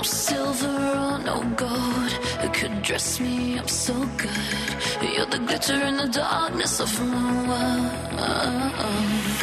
No 0.00 0.04
silver 0.04 0.66
or 0.66 1.18
no 1.18 1.42
gold 1.56 2.12
could 2.54 2.80
dress 2.80 3.20
me 3.20 3.58
up 3.58 3.68
so 3.68 3.92
good. 4.16 5.12
You're 5.14 5.26
the 5.26 5.40
glitter 5.40 5.74
in 5.74 5.98
the 5.98 6.08
darkness 6.08 6.80
of 6.80 6.90
my 7.06 7.46
world. 7.46 9.39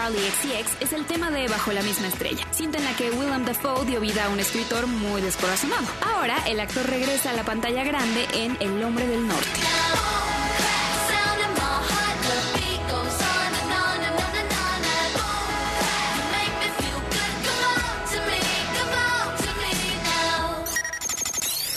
Charlie 0.00 0.30
XCX 0.30 0.80
es 0.80 0.92
el 0.94 1.04
tema 1.04 1.30
de 1.30 1.46
Bajo 1.46 1.72
la 1.72 1.82
misma 1.82 2.06
estrella, 2.06 2.46
cinta 2.52 2.78
en 2.78 2.84
la 2.84 2.96
que 2.96 3.10
Willem 3.10 3.44
Dafoe 3.44 3.84
dio 3.84 4.00
vida 4.00 4.24
a 4.24 4.28
un 4.30 4.40
escritor 4.40 4.86
muy 4.86 5.20
descorazonado. 5.20 5.86
Ahora, 6.00 6.38
el 6.46 6.58
actor 6.58 6.86
regresa 6.86 7.28
a 7.28 7.32
la 7.34 7.44
pantalla 7.44 7.84
grande 7.84 8.26
en 8.32 8.56
El 8.60 8.82
Hombre 8.82 9.06
del 9.06 9.28
Norte. 9.28 9.60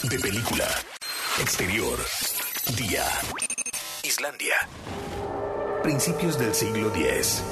De 0.04 0.20
película. 0.20 0.68
Exterior. 1.42 2.00
Día. 2.78 3.06
Islandia. 4.04 4.56
Principios 5.84 6.40
del 6.40 6.56
siglo 6.56 6.88
X. 6.96 7.44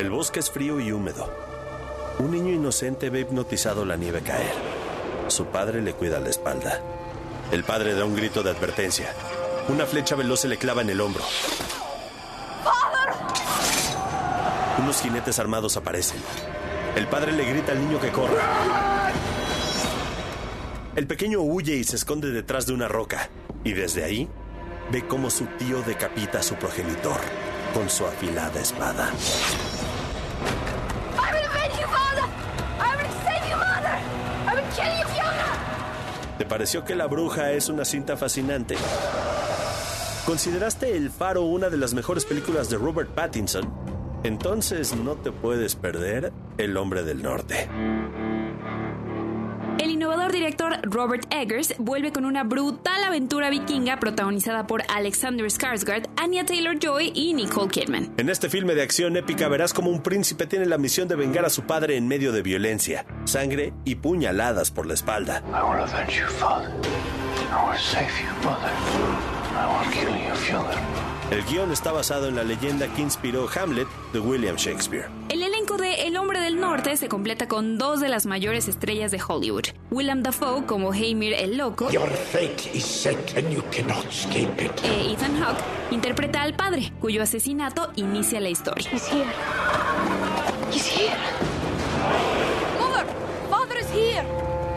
El 0.00 0.08
bosque 0.08 0.40
es 0.40 0.50
frío 0.50 0.80
y 0.80 0.92
húmedo. 0.92 1.30
Un 2.20 2.30
niño 2.30 2.54
inocente 2.54 3.10
ve 3.10 3.20
hipnotizado 3.20 3.84
la 3.84 3.96
nieve 3.96 4.22
caer. 4.22 4.54
Su 5.28 5.44
padre 5.48 5.82
le 5.82 5.92
cuida 5.92 6.18
la 6.18 6.30
espalda. 6.30 6.80
El 7.52 7.64
padre 7.64 7.92
da 7.92 8.06
un 8.06 8.16
grito 8.16 8.42
de 8.42 8.48
advertencia. 8.48 9.12
Una 9.68 9.84
flecha 9.84 10.16
veloz 10.16 10.40
se 10.40 10.48
le 10.48 10.56
clava 10.56 10.80
en 10.80 10.88
el 10.88 11.02
hombro. 11.02 11.22
Unos 14.78 15.02
jinetes 15.02 15.38
armados 15.38 15.76
aparecen. 15.76 16.22
El 16.96 17.06
padre 17.06 17.32
le 17.32 17.44
grita 17.44 17.72
al 17.72 17.80
niño 17.86 18.00
que 18.00 18.08
corra. 18.08 19.12
El 20.96 21.06
pequeño 21.06 21.40
huye 21.40 21.76
y 21.76 21.84
se 21.84 21.96
esconde 21.96 22.30
detrás 22.30 22.64
de 22.64 22.72
una 22.72 22.88
roca. 22.88 23.28
Y 23.64 23.74
desde 23.74 24.02
ahí 24.02 24.30
ve 24.90 25.06
cómo 25.06 25.28
su 25.28 25.44
tío 25.58 25.82
decapita 25.82 26.38
a 26.38 26.42
su 26.42 26.54
progenitor 26.54 27.20
con 27.74 27.90
su 27.90 28.06
afilada 28.06 28.58
espada. 28.58 29.12
Pareció 36.50 36.84
que 36.84 36.96
La 36.96 37.06
Bruja 37.06 37.52
es 37.52 37.68
una 37.68 37.84
cinta 37.84 38.16
fascinante? 38.16 38.74
¿Consideraste 40.26 40.96
El 40.96 41.08
Faro 41.08 41.44
una 41.44 41.70
de 41.70 41.76
las 41.76 41.94
mejores 41.94 42.24
películas 42.24 42.68
de 42.68 42.76
Robert 42.76 43.10
Pattinson? 43.10 43.72
Entonces 44.24 44.94
no 44.96 45.14
te 45.14 45.30
puedes 45.30 45.76
perder 45.76 46.32
El 46.58 46.76
Hombre 46.76 47.04
del 47.04 47.22
Norte. 47.22 47.68
El 49.78 49.90
innovador 49.92 50.30
autor-director 50.30 50.78
Robert 50.82 51.26
Eggers 51.30 51.74
vuelve 51.78 52.12
con 52.12 52.24
una 52.24 52.44
brutal 52.44 53.02
aventura 53.02 53.50
vikinga 53.50 53.98
protagonizada 53.98 54.66
por 54.66 54.82
Alexander 54.88 55.44
Skarsgård, 55.46 56.08
Anya 56.20 56.44
Taylor-Joy 56.44 57.12
y 57.14 57.32
Nicole 57.32 57.70
Kidman. 57.70 58.12
En 58.18 58.28
este 58.28 58.50
filme 58.50 58.74
de 58.74 58.82
acción 58.82 59.16
épica 59.16 59.48
verás 59.48 59.72
como 59.72 59.88
un 59.88 60.02
príncipe 60.02 60.46
tiene 60.46 60.66
la 60.66 60.76
misión 60.76 61.08
de 61.08 61.16
vengar 61.16 61.46
a 61.46 61.48
su 61.48 61.62
padre 61.62 61.96
en 61.96 62.08
medio 62.08 62.30
de 62.30 62.42
violencia, 62.42 63.06
sangre 63.24 63.72
y 63.86 63.94
puñaladas 63.94 64.70
por 64.70 64.84
la 64.84 64.92
espalda. 64.92 65.42
I 65.46 65.62
will 65.62 65.82
avenge 65.82 66.20
you, 66.20 66.26
father. 66.26 66.68
I 66.68 67.70
will 67.70 67.78
save 67.78 68.10
you, 68.20 68.28
mother. 68.44 68.70
I 69.56 69.66
will 69.66 69.90
kill 69.92 70.10
you, 70.10 70.34
father. 70.34 70.78
El 71.30 71.42
guion 71.44 71.72
está 71.72 71.90
basado 71.90 72.28
en 72.28 72.36
la 72.36 72.44
leyenda 72.44 72.92
que 72.92 73.00
inspiró 73.00 73.48
Hamlet 73.54 73.88
de 74.12 74.18
William 74.20 74.56
Shakespeare. 74.56 75.08
El 75.30 75.42
Hombre 76.30 76.44
del 76.44 76.60
Norte 76.60 76.96
se 76.96 77.08
completa 77.08 77.48
con 77.48 77.76
dos 77.76 77.98
de 77.98 78.08
las 78.08 78.24
mayores 78.24 78.68
estrellas 78.68 79.10
de 79.10 79.20
Hollywood. 79.20 79.64
Willem 79.90 80.22
Dafoe 80.22 80.64
como 80.64 80.94
Heimir 80.94 81.32
el 81.32 81.56
Loco 81.56 81.90
Your 81.90 82.08
fate 82.08 82.70
is 82.72 82.84
set 82.84 83.36
and 83.36 83.52
you 83.52 83.64
cannot 83.72 84.06
escape 84.06 84.64
it. 84.64 84.70
e 84.84 85.12
Ethan 85.12 85.42
Hawke 85.42 85.60
interpreta 85.90 86.42
al 86.42 86.54
padre, 86.54 86.92
cuyo 87.00 87.20
asesinato 87.20 87.90
inicia 87.96 88.38
la 88.38 88.48
historia. 88.48 88.88
He's 88.92 89.10
here. 89.10 89.26
He's 90.72 90.86
here. 90.86 91.39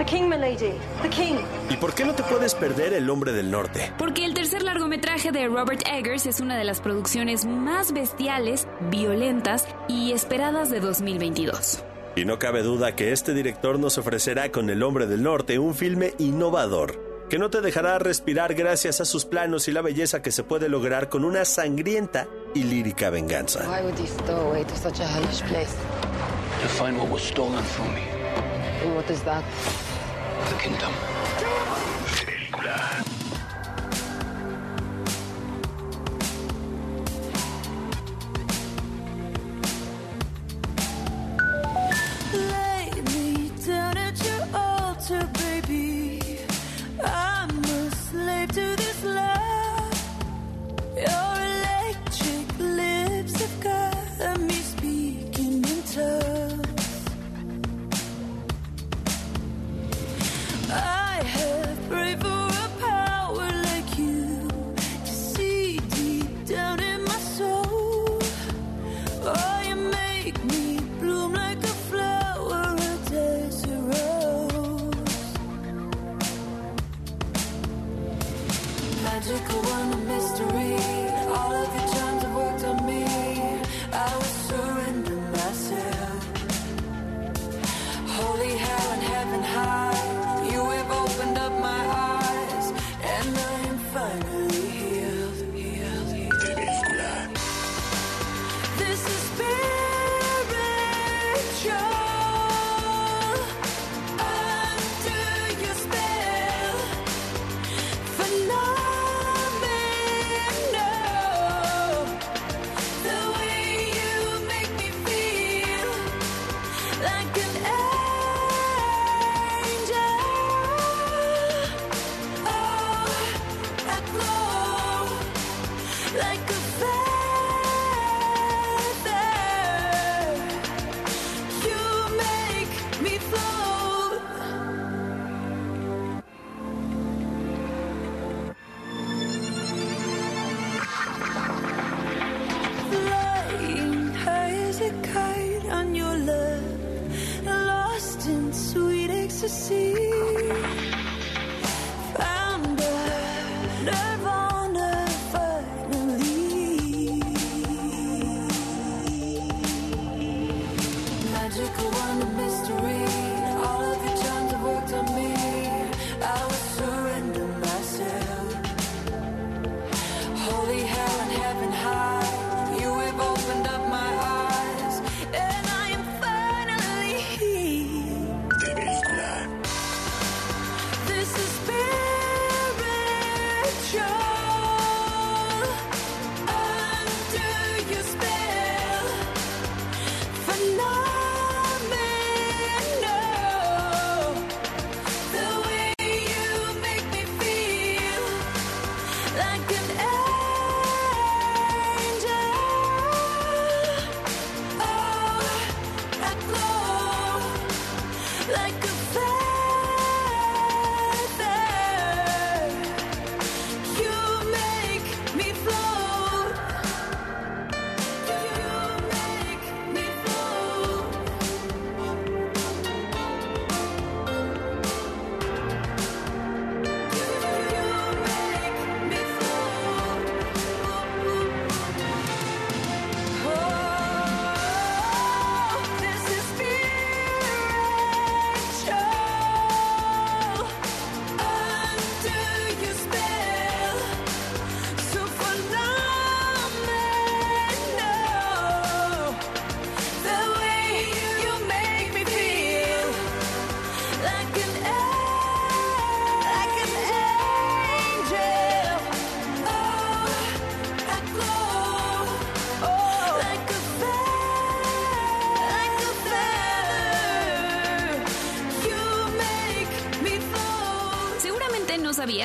The 0.03 0.17
king, 0.17 0.27
milady. 0.27 0.73
The 1.01 1.09
king. 1.09 1.35
¿Y 1.69 1.77
por 1.77 1.95
qué 1.95 2.03
no 2.03 2.13
te 2.13 2.23
puedes 2.23 2.55
perder 2.55 2.91
El 2.91 3.09
Hombre 3.09 3.31
del 3.31 3.49
Norte? 3.49 3.93
Porque 3.97 4.25
el 4.25 4.33
tercer 4.33 4.61
largometraje 4.61 5.31
de 5.31 5.47
Robert 5.47 5.81
Eggers 5.87 6.25
es 6.25 6.41
una 6.41 6.57
de 6.57 6.65
las 6.65 6.81
producciones 6.81 7.45
más 7.45 7.93
bestiales, 7.93 8.67
violentas 8.91 9.65
y 9.87 10.11
esperadas 10.11 10.69
de 10.69 10.81
2022. 10.81 11.85
Y 12.17 12.25
no 12.25 12.37
cabe 12.37 12.63
duda 12.63 12.97
que 12.97 13.13
este 13.13 13.33
director 13.33 13.79
nos 13.79 13.97
ofrecerá 13.97 14.51
con 14.51 14.69
El 14.69 14.83
Hombre 14.83 15.07
del 15.07 15.23
Norte 15.23 15.57
un 15.57 15.73
filme 15.73 16.13
innovador, 16.17 16.99
que 17.29 17.39
no 17.39 17.49
te 17.49 17.61
dejará 17.61 17.97
respirar 17.97 18.55
gracias 18.55 18.99
a 18.99 19.05
sus 19.05 19.23
planos 19.23 19.69
y 19.69 19.71
la 19.71 19.81
belleza 19.81 20.21
que 20.21 20.33
se 20.33 20.43
puede 20.43 20.67
lograr 20.67 21.07
con 21.07 21.23
una 21.23 21.45
sangrienta 21.45 22.27
y 22.53 22.63
lírica 22.63 23.09
venganza. 23.09 23.61
Why 23.69 23.85
would 23.85 23.97
he 23.97 24.07
stow 24.07 24.49
away 24.49 24.65
to 24.65 24.75
such 24.75 24.99
a 24.99 25.07
hellish 25.07 25.41
place? 25.43 25.73
To 26.61 26.67
find 26.67 26.97
what 26.97 27.09
was 27.09 27.21
stolen 27.21 27.63
from 27.63 27.93
me. 27.93 28.01
And 28.83 28.95
what 28.95 29.09
is 29.09 29.21
that? 29.23 29.45
The 30.49 30.55
kingdom. 30.55 31.22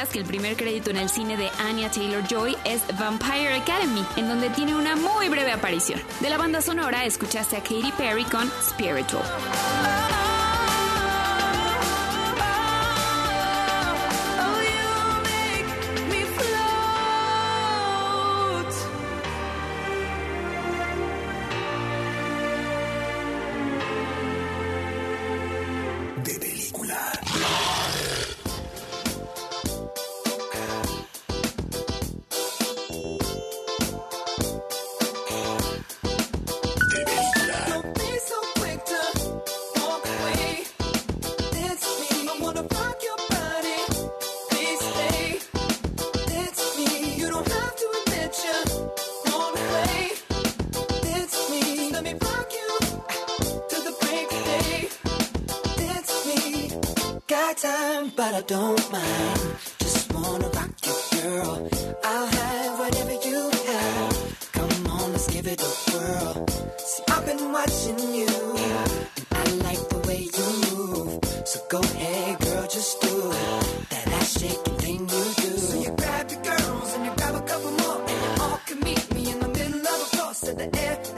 que 0.07 0.21
el 0.21 0.25
primer 0.25 0.57
crédito 0.57 0.91
en 0.91 0.97
el 0.97 1.09
cine 1.09 1.37
de 1.37 1.51
Anya 1.59 1.91
Taylor 1.91 2.23
Joy 2.29 2.57
es 2.65 2.83
Vampire 2.99 3.55
Academy, 3.55 4.05
en 4.17 4.29
donde 4.29 4.49
tiene 4.51 4.77
una 4.77 4.95
muy 4.95 5.29
breve 5.29 5.51
aparición. 5.51 6.01
De 6.21 6.31
la 6.31 6.39
banda 6.39 6.63
sonora 6.63 7.05
escuchaste 7.05 7.57
a 7.57 7.61
Katy 7.61 7.93
Perry 7.99 8.25
con 8.25 8.49
Spiritual. 8.63 9.25
That 73.31 74.09
ass 74.19 74.41
shaking 74.41 74.79
thing 74.79 75.01
you 75.01 75.25
do. 75.43 75.59
So 75.59 75.79
you 75.79 75.91
grab 75.97 76.31
your 76.31 76.43
girls 76.43 76.95
and 76.95 77.05
you 77.07 77.13
grab 77.17 77.35
a 77.35 77.43
couple 77.43 77.73
more. 77.73 78.01
And 78.11 78.19
you 78.25 78.43
all 78.43 78.61
can 78.67 78.81
meet 78.81 79.15
me 79.15 79.31
in 79.31 79.39
the 79.41 79.49
middle 79.49 79.81
of 79.81 80.13
a 80.13 80.17
the 80.55 80.79
air. 80.79 81.18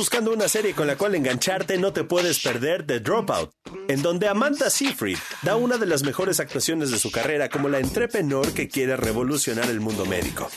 buscando 0.00 0.32
una 0.32 0.48
serie 0.48 0.72
con 0.72 0.86
la 0.86 0.96
cual 0.96 1.14
engancharte, 1.14 1.76
no 1.76 1.92
te 1.92 2.04
puedes 2.04 2.38
perder 2.38 2.86
The 2.86 3.00
Dropout, 3.00 3.52
en 3.86 4.00
donde 4.00 4.28
Amanda 4.28 4.70
Seyfried 4.70 5.18
da 5.42 5.56
una 5.56 5.76
de 5.76 5.84
las 5.84 6.04
mejores 6.04 6.40
actuaciones 6.40 6.90
de 6.90 6.98
su 6.98 7.10
carrera 7.10 7.50
como 7.50 7.68
la 7.68 7.80
entrepreneur 7.80 8.50
que 8.54 8.66
quiere 8.66 8.96
revolucionar 8.96 9.68
el 9.68 9.80
mundo 9.80 10.06
médico. 10.06 10.48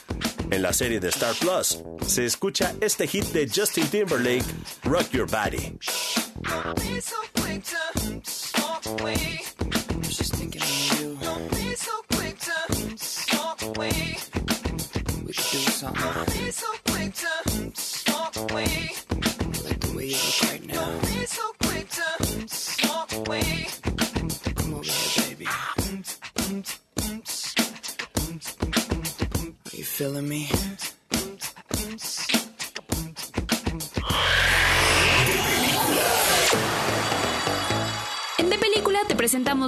En 0.50 0.62
la 0.62 0.72
serie 0.72 1.02
de 1.02 1.10
Star 1.10 1.36
Plus 1.36 1.78
se 2.08 2.24
escucha 2.24 2.74
este 2.80 3.06
hit 3.06 3.26
de 3.34 3.52
Justin 3.54 3.86
Timberlake, 3.88 4.46
Rock 4.86 5.12
Your 5.12 5.30
Body. 5.30 5.78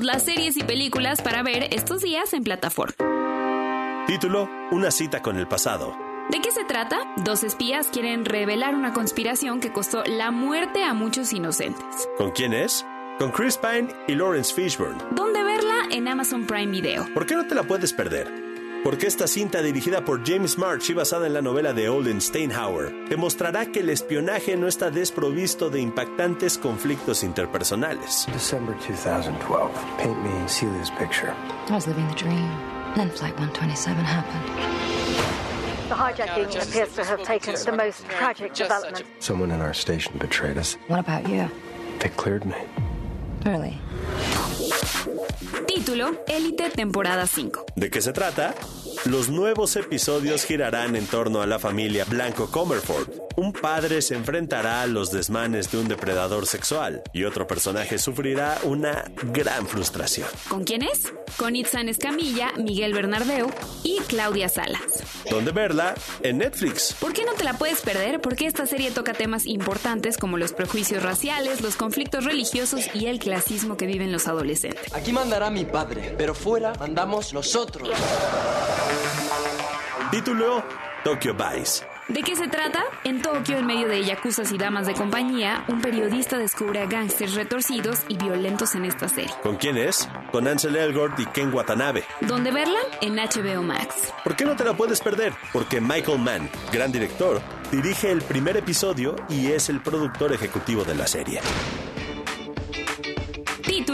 las 0.05 0.23
series 0.23 0.55
y 0.55 0.63
películas 0.63 1.21
para 1.21 1.41
ver 1.41 1.73
estos 1.73 2.01
días 2.01 2.33
en 2.33 2.43
plataforma. 2.43 2.93
Título, 4.07 4.47
Una 4.71 4.91
cita 4.91 5.21
con 5.21 5.37
el 5.37 5.47
pasado. 5.47 5.97
¿De 6.29 6.41
qué 6.41 6.51
se 6.51 6.63
trata? 6.63 6.97
Dos 7.23 7.43
espías 7.43 7.87
quieren 7.87 8.23
revelar 8.23 8.75
una 8.75 8.93
conspiración 8.93 9.59
que 9.59 9.73
costó 9.73 10.03
la 10.05 10.31
muerte 10.31 10.83
a 10.83 10.93
muchos 10.93 11.33
inocentes. 11.33 12.07
¿Con 12.17 12.31
quién 12.31 12.53
es? 12.53 12.85
Con 13.17 13.31
Chris 13.31 13.57
Pine 13.57 13.87
y 14.07 14.13
Lawrence 14.13 14.53
Fishburne. 14.53 15.03
¿Dónde 15.11 15.43
verla? 15.43 15.87
En 15.91 16.07
Amazon 16.07 16.45
Prime 16.45 16.71
Video. 16.71 17.07
¿Por 17.13 17.25
qué 17.25 17.35
no 17.35 17.47
te 17.47 17.55
la 17.55 17.63
puedes 17.63 17.91
perder? 17.93 18.54
Porque 18.85 19.07
esta 19.07 19.25
cinta 19.25 19.63
dirigida 19.63 20.05
por 20.05 20.23
James 20.23 20.59
March 20.59 20.91
y 20.91 20.93
basada 20.93 21.25
en 21.25 21.33
la 21.33 21.41
novela 21.41 21.73
de 21.73 21.89
Olin 21.89 22.21
Steinhauer 22.21 22.93
demostrará 23.09 23.65
que 23.71 23.79
el 23.79 23.89
espionaje 23.89 24.55
no 24.55 24.67
está 24.67 24.91
desprovisto 24.91 25.71
de 25.71 25.81
impactantes 25.81 26.59
conflictos 26.59 27.23
interpersonales. 27.23 28.27
December 28.31 28.75
2012. 28.75 29.71
Paint 29.97 30.17
me 30.19 30.47
Celia's 30.47 30.91
picture. 30.99 31.33
I 31.67 31.73
was 31.73 31.87
living 31.87 32.07
the 32.09 32.13
dream. 32.13 32.47
Then 32.93 33.09
Flight 33.09 33.33
127 33.39 34.05
happened. 34.05 34.45
The 35.89 35.95
hijacking 35.95 36.55
appears 36.55 36.93
to 36.93 37.03
have 37.03 37.23
taken 37.23 37.55
the 37.55 37.71
most 37.71 38.07
tragic 38.07 38.53
development. 38.53 39.03
Someone 39.17 39.49
in 39.49 39.61
our 39.61 39.73
station 39.73 40.15
betrayed 40.19 40.59
us. 40.59 40.77
What 40.89 40.99
about 40.99 41.27
you? 41.27 41.49
They 42.01 42.09
cleared 42.09 42.45
me. 42.45 42.53
Título: 45.67 46.23
Élite 46.27 46.71
temporada 46.71 47.27
5. 47.27 47.65
¿De 47.75 47.91
qué 47.91 48.01
se 48.01 48.11
trata? 48.11 48.55
Los 49.05 49.29
nuevos 49.29 49.75
episodios 49.75 50.45
girarán 50.45 50.95
en 50.95 51.05
torno 51.05 51.43
a 51.43 51.45
la 51.45 51.59
familia 51.59 52.05
Blanco 52.05 52.49
Comerford. 52.49 53.07
Un 53.35 53.53
padre 53.53 54.01
se 54.01 54.15
enfrentará 54.15 54.81
a 54.81 54.87
los 54.87 55.11
desmanes 55.11 55.71
de 55.71 55.77
un 55.77 55.87
depredador 55.87 56.47
sexual 56.47 57.03
y 57.13 57.25
otro 57.25 57.45
personaje 57.45 57.99
sufrirá 57.99 58.57
una 58.63 59.11
gran 59.31 59.67
frustración. 59.67 60.27
¿Con 60.47 60.63
quién 60.63 60.81
es? 60.81 61.13
Con 61.37 61.55
Itzan 61.55 61.89
Escamilla, 61.89 62.53
Miguel 62.57 62.93
Bernardeu 62.93 63.51
y 63.83 63.99
Claudia 64.07 64.47
Salas. 64.47 65.03
¿Dónde 65.29 65.51
verla? 65.51 65.93
En 66.23 66.37
Netflix. 66.37 66.95
¿Por 66.99 67.11
qué 67.13 67.25
no 67.25 67.33
te 67.33 67.43
la 67.43 67.57
puedes 67.57 67.81
perder? 67.81 68.21
Porque 68.21 68.47
esta 68.47 68.65
serie 68.65 68.89
toca 68.91 69.13
temas 69.13 69.45
importantes 69.45 70.17
como 70.17 70.37
los 70.37 70.53
prejuicios 70.53 71.03
raciales, 71.03 71.61
los 71.61 71.75
conflictos 71.75 72.23
religiosos 72.23 72.85
y 72.95 73.07
el 73.07 73.19
clasismo 73.19 73.34
que 73.77 73.85
viven 73.85 74.11
los 74.11 74.27
adolescentes. 74.27 74.93
Aquí 74.93 75.11
mandará 75.11 75.49
mi 75.49 75.65
padre, 75.65 76.15
pero 76.17 76.33
fuera 76.33 76.73
mandamos 76.79 77.33
nosotros. 77.33 77.89
Título: 80.11 80.63
Tokyo 81.03 81.33
Vice. 81.33 81.85
¿De 82.07 82.21
qué 82.21 82.35
se 82.35 82.47
trata? 82.47 82.83
En 83.03 83.23
Tokio, 83.23 83.57
en 83.57 83.65
medio 83.65 83.87
de 83.87 84.05
yakuzas 84.05 84.51
y 84.51 84.59
damas 84.59 84.85
de 84.85 84.93
compañía, 84.93 85.65
un 85.67 85.81
periodista 85.81 86.37
descubre 86.37 86.79
a 86.79 86.85
gángsters 86.85 87.33
retorcidos 87.33 88.01
y 88.07 88.15
violentos 88.15 88.75
en 88.75 88.85
esta 88.85 89.07
serie. 89.07 89.33
¿Con 89.41 89.55
quién 89.55 89.75
es? 89.75 90.07
Con 90.31 90.47
Ansel 90.47 90.75
Elgort 90.75 91.19
y 91.19 91.25
Ken 91.25 91.51
Watanabe. 91.51 92.03
¿Dónde 92.21 92.51
verla? 92.51 92.77
En 93.01 93.15
HBO 93.15 93.63
Max. 93.63 94.13
¿Por 94.23 94.35
qué 94.35 94.45
no 94.45 94.55
te 94.55 94.63
la 94.63 94.77
puedes 94.77 95.01
perder? 95.01 95.33
Porque 95.51 95.81
Michael 95.81 96.19
Mann, 96.19 96.47
gran 96.71 96.91
director, 96.91 97.41
dirige 97.71 98.11
el 98.11 98.21
primer 98.21 98.55
episodio 98.55 99.15
y 99.27 99.47
es 99.47 99.69
el 99.69 99.81
productor 99.81 100.31
ejecutivo 100.31 100.83
de 100.83 100.93
la 100.93 101.07
serie. 101.07 101.41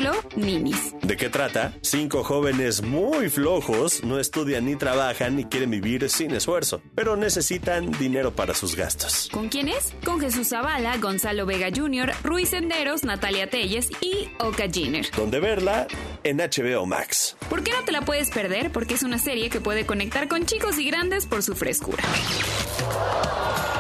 Título: 0.02 0.20
Ninis. 0.36 0.96
¿De 1.04 1.16
qué 1.16 1.30
trata? 1.30 1.74
Cinco 1.82 2.24
jóvenes 2.24 2.82
muy 2.82 3.30
flojos 3.30 4.04
no 4.04 4.20
estudian 4.20 4.66
ni 4.66 4.76
trabajan 4.76 5.36
ni 5.36 5.46
quieren 5.46 5.70
vivir 5.70 6.10
sin 6.10 6.32
esfuerzo, 6.32 6.82
pero 6.96 7.16
necesitan 7.16 7.92
dinero 7.92 8.36
para 8.36 8.56
sus 8.56 8.76
gastos. 8.76 9.30
¿Con 9.32 9.50
quién 9.50 9.68
es? 9.68 9.94
Con 10.04 10.20
Jesús 10.20 10.50
Zavala, 10.50 10.98
Gonzalo 10.98 11.46
Vega 11.46 11.68
Jr., 11.76 12.14
Ruiz 12.24 12.50
Senderos, 12.50 13.04
Natalia 13.04 13.48
Telles 13.48 13.90
y 14.02 14.32
Oka 14.40 14.64
Jenner. 14.72 15.06
¿Dónde 15.16 15.40
verla? 15.40 15.86
En 16.24 16.38
HBO 16.38 16.88
Max. 16.88 17.38
¿Por 17.48 17.64
qué 17.64 17.72
no 17.72 17.84
te 17.84 17.92
la 17.92 18.02
puedes 18.02 18.32
perder? 18.32 18.72
Porque 18.72 18.96
es 18.96 19.04
una 19.04 19.20
serie 19.20 19.52
que 19.52 19.62
puede 19.62 19.86
conectar 19.86 20.28
con 20.28 20.48
chicos 20.48 20.80
y 20.80 20.86
grandes 20.86 21.28
por 21.28 21.44
su 21.44 21.56
frescura. 21.56 22.04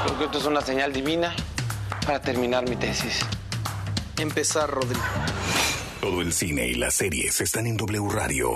Creo 0.06 0.20
que 0.20 0.26
esto 0.26 0.38
es 0.38 0.46
una 0.46 0.62
señal 0.62 0.94
divina 0.94 1.36
para 2.06 2.22
terminar 2.22 2.70
mi 2.70 2.76
tesis. 2.76 3.26
Empezar, 4.20 4.70
Rodrigo. 4.70 5.02
Todo 6.02 6.22
el 6.22 6.34
cine 6.34 6.68
y 6.68 6.74
las 6.74 6.96
series 6.96 7.42
están 7.42 7.68
en 7.68 7.78
W 7.78 8.10
Radio. 8.10 8.56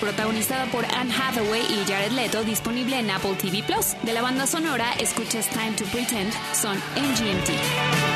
Protagonizada 0.00 0.66
por 0.66 0.84
Anne 0.84 1.12
Hathaway 1.12 1.62
y 1.62 1.84
Jared 1.86 2.12
Leto, 2.12 2.44
disponible 2.44 2.98
en 2.98 3.10
Apple 3.10 3.34
TV 3.34 3.62
Plus. 3.62 3.96
De 4.02 4.12
la 4.12 4.22
banda 4.22 4.46
sonora, 4.46 4.92
escuchas 4.94 5.48
Time 5.50 5.72
to 5.72 5.84
Pretend, 5.86 6.32
son 6.52 6.76
MGMT. 6.96 7.50
Es 7.50 8.09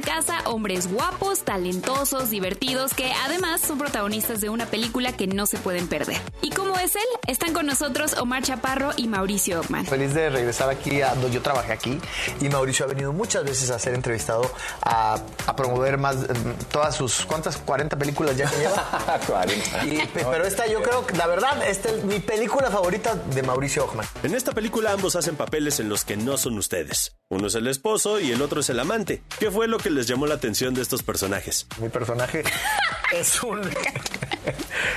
casa, 0.00 0.40
hombres 0.46 0.92
guapos, 0.92 1.42
talentosos, 1.42 2.30
divertidos, 2.30 2.94
que 2.94 3.12
además 3.24 3.60
son 3.60 3.78
protagonistas 3.78 4.40
de 4.40 4.48
una 4.48 4.66
película 4.66 5.12
que 5.12 5.26
no 5.26 5.46
se 5.46 5.58
pueden 5.58 5.88
perder. 5.88 6.20
¿Y 6.42 6.50
cómo 6.74 6.84
es 6.84 6.96
él? 6.96 7.02
Están 7.28 7.52
con 7.54 7.66
nosotros 7.66 8.14
Omar 8.14 8.42
Chaparro 8.42 8.90
y 8.96 9.06
Mauricio 9.06 9.60
Ockman. 9.60 9.86
Feliz 9.86 10.12
de 10.14 10.28
regresar 10.30 10.68
aquí 10.70 11.00
a 11.02 11.14
donde 11.14 11.30
yo 11.30 11.40
trabajé 11.42 11.72
aquí 11.72 12.00
y 12.40 12.48
Mauricio 12.48 12.84
ha 12.84 12.88
venido 12.88 13.12
muchas 13.12 13.44
veces 13.44 13.70
a 13.70 13.78
ser 13.78 13.94
entrevistado 13.94 14.50
a, 14.82 15.18
a 15.46 15.56
promover 15.56 15.98
más 15.98 16.16
eh, 16.16 16.26
todas 16.72 16.96
sus 16.96 17.24
¿cuántas? 17.26 17.56
40 17.58 17.96
películas 17.96 18.36
ya 18.36 18.50
que 18.50 18.56
lleva. 18.58 19.20
40. 19.26 19.86
Y- 19.86 19.98
pe- 20.06 20.26
pero 20.30 20.44
esta 20.44 20.66
yo 20.66 20.82
creo 20.82 21.06
que 21.06 21.16
la 21.16 21.26
verdad 21.26 21.64
esta 21.66 21.90
es 21.90 22.02
mi 22.04 22.18
película 22.20 22.70
favorita 22.70 23.14
de 23.14 23.42
Mauricio 23.42 23.84
Ockman. 23.84 24.06
En 24.22 24.34
esta 24.34 24.52
película 24.52 24.92
ambos 24.92 25.14
hacen 25.16 25.36
papeles 25.36 25.78
en 25.80 25.88
los 25.88 26.04
que 26.04 26.16
no 26.16 26.36
son 26.36 26.58
ustedes. 26.58 27.16
Uno 27.28 27.46
es 27.46 27.54
el 27.54 27.66
esposo 27.68 28.20
y 28.20 28.32
el 28.32 28.42
otro 28.42 28.60
es 28.60 28.68
el 28.70 28.80
amante. 28.80 29.22
¿Qué 29.38 29.50
fue 29.50 29.68
lo 29.68 29.78
que 29.78 29.90
les 29.90 30.06
llamó 30.06 30.26
la 30.26 30.34
atención 30.34 30.74
de 30.74 30.82
estos 30.82 31.02
personajes? 31.02 31.66
Mi 31.80 31.88
personaje 31.88 32.42
es 33.12 33.42
un 33.42 33.60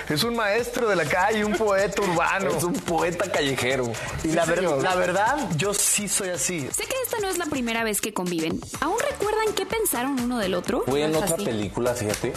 es 0.09 0.23
un 0.23 0.35
maestro 0.35 0.87
de 0.89 0.95
la 0.95 1.05
calle, 1.05 1.43
un 1.45 1.53
poeta 1.53 2.01
urbano. 2.01 2.49
Es 2.57 2.63
un 2.63 2.73
poeta 2.73 3.31
callejero. 3.31 3.91
Y 4.23 4.29
la, 4.29 4.43
Sí, 4.43 4.49
ver- 4.49 4.59
señor. 4.59 4.81
la 4.83 4.95
verdad, 4.95 5.37
yo 5.55 5.73
sí 5.73 6.07
soy 6.07 6.29
así. 6.29 6.61
Sé 6.71 6.83
que 6.85 6.95
esta 7.03 7.17
no 7.19 7.29
es 7.29 7.37
la 7.37 7.45
primera 7.45 7.83
vez 7.83 8.01
que 8.01 8.13
conviven. 8.13 8.59
¿Aún 8.81 8.97
recuerdan 8.99 9.53
qué 9.55 9.65
pensaron 9.65 10.19
uno 10.19 10.37
del 10.39 10.53
otro? 10.55 10.83
Fue 10.87 11.03
en 11.03 11.11
¿No 11.11 11.17
es 11.19 11.23
otra 11.25 11.35
así? 11.35 11.45
película, 11.45 11.93
fíjate, 11.93 12.33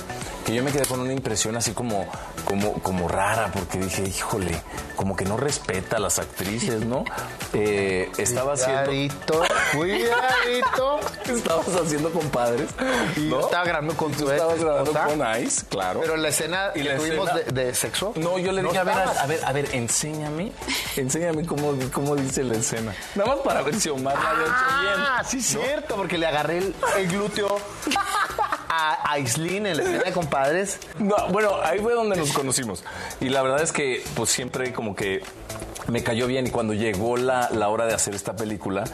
que 0.47 0.55
yo 0.55 0.63
me 0.63 0.73
quedé 0.73 0.87
con 0.87 1.01
una 1.01 1.13
impresión 1.13 1.57
así 1.57 1.73
como, 1.73 2.07
como, 2.45 2.75
como 2.83 3.09
rara, 3.09 3.51
porque 3.53 3.79
dije, 3.79 4.03
híjole, 4.05 4.61
como 4.97 5.17
que 5.17 5.25
no 5.25 5.37
respeta 5.37 5.97
a 5.97 6.01
las 6.01 6.19
actrices, 6.19 6.85
¿no? 6.85 7.05
Eh, 7.53 8.09
estaba 8.17 8.53
haciendo. 8.53 8.85
Cuidadito, 8.85 9.43
cuidadito. 9.77 11.01
Estabas 11.35 11.67
haciendo 11.69 12.11
compadres. 12.13 12.69
Y 13.17 13.21
¿no? 13.21 13.41
yo 13.41 13.47
estaba 13.47 13.65
grabando 13.65 13.97
con 13.97 14.13
tu 14.13 14.31
estabas 14.31 14.59
grabando 14.61 14.93
con 14.93 15.43
Ice, 15.43 15.67
claro. 15.69 16.01
Pero 16.01 16.17
la 16.17 16.29
escena 16.29 16.71
Y 16.75 16.83
que 16.83 16.89
la 16.91 16.97
tuvimos 16.97 17.29
escena- 17.29 17.39
de, 17.39 17.40
de 17.45 17.75
sexo. 17.75 18.13
No, 18.17 18.39
yo 18.39 18.53
le 18.53 18.63
no 18.63 18.69
dije, 18.69 18.81
a 18.81 18.85
ver, 18.85 18.95
a, 18.95 19.11
a 19.11 19.27
ver, 19.27 19.41
a 19.45 19.53
ver, 19.53 19.75
enséñame, 19.75 20.53
enséñame 20.97 21.45
cómo, 21.45 21.75
cómo 21.93 22.17
dice 22.17 22.45
la 22.45 22.57
escena. 22.57 22.95
Nada 23.15 23.35
más 23.35 23.41
para 23.45 23.63
ver 23.63 23.75
si 23.75 23.89
Omar 23.89 24.15
la 24.15 24.31
había 24.31 24.43
hecho 24.45 24.81
bien. 24.81 24.95
Ah, 24.97 25.23
sí, 25.27 25.41
cierto, 25.43 25.97
porque 25.97 26.19
le 26.19 26.27
agarré 26.27 26.59
el, 26.59 26.75
el 26.99 27.09
glúteo 27.09 27.59
a 28.69 29.13
Aislinn 29.13 29.67
en 29.67 29.77
la 29.77 29.83
escena 29.83 30.05
de 30.05 30.13
compadres. 30.13 30.79
No, 30.99 31.17
bueno, 31.31 31.57
ahí 31.63 31.79
fue 31.81 31.95
donde 31.95 32.17
nos 32.17 32.33
conocimos. 32.33 32.85
Y 33.21 33.29
la 33.29 33.43
verdad 33.43 33.63
es 33.63 33.73
que, 33.73 34.05
pues 34.15 34.31
siempre 34.31 34.73
como 34.73 34.95
que 34.95 35.23
me 35.89 36.03
cayó 36.03 36.27
bien. 36.27 36.47
Y 36.47 36.51
cuando 36.51 36.73
llegó 36.73 37.17
la, 37.17 37.51
la 37.51 37.69
hora 37.69 37.87
de 37.87 37.95
hacer 37.95 38.15
esta 38.15 38.37
película, 38.37 38.85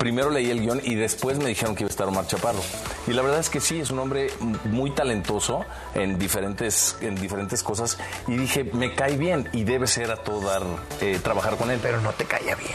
primero 0.00 0.30
leí 0.30 0.50
el 0.50 0.62
guion 0.62 0.80
y 0.82 0.94
después 0.94 1.38
me 1.38 1.50
dijeron 1.50 1.76
que 1.76 1.82
iba 1.82 1.88
a 1.88 1.90
estar 1.90 2.08
Omar 2.08 2.26
Chaparro. 2.26 2.62
Y 3.06 3.12
la 3.12 3.20
verdad 3.20 3.38
es 3.38 3.50
que 3.50 3.60
sí, 3.60 3.80
es 3.80 3.90
un 3.90 3.98
hombre 3.98 4.28
muy 4.64 4.92
talentoso 4.92 5.64
en 5.94 6.18
diferentes, 6.18 6.96
en 7.02 7.14
diferentes 7.14 7.62
cosas. 7.62 7.98
Y 8.26 8.36
dije, 8.36 8.64
me 8.64 8.94
cae 8.94 9.18
bien 9.18 9.48
y 9.52 9.64
debe 9.64 9.86
ser 9.86 10.10
a 10.10 10.16
todo 10.16 10.40
dar 10.40 10.62
eh, 11.02 11.20
trabajar 11.22 11.56
con 11.58 11.70
él. 11.70 11.78
Pero 11.82 12.00
no 12.00 12.12
te 12.12 12.24
caía 12.24 12.54
bien. 12.54 12.72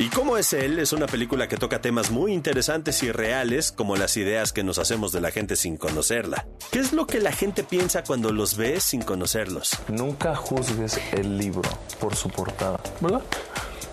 Y 0.00 0.10
cómo 0.10 0.38
es 0.38 0.52
él 0.52 0.78
es 0.78 0.92
una 0.92 1.06
película 1.06 1.48
que 1.48 1.56
toca 1.56 1.80
temas 1.80 2.12
muy 2.12 2.32
interesantes 2.32 3.02
y 3.02 3.10
reales 3.10 3.72
como 3.72 3.96
las 3.96 4.16
ideas 4.16 4.52
que 4.52 4.62
nos 4.62 4.78
hacemos 4.78 5.10
de 5.10 5.20
la 5.20 5.32
gente 5.32 5.56
sin 5.56 5.76
conocerla. 5.76 6.46
¿Qué 6.70 6.78
es 6.78 6.92
lo 6.92 7.08
que 7.08 7.18
la 7.18 7.32
gente 7.32 7.64
piensa 7.64 8.04
cuando 8.04 8.32
los 8.32 8.56
ves 8.56 8.84
sin 8.84 9.02
conocerlos? 9.02 9.76
Nunca 9.88 10.36
juzgues 10.36 11.00
el 11.12 11.36
libro 11.36 11.68
por 11.98 12.14
su 12.14 12.30
portada. 12.30 12.78
¿Verdad? 13.00 13.22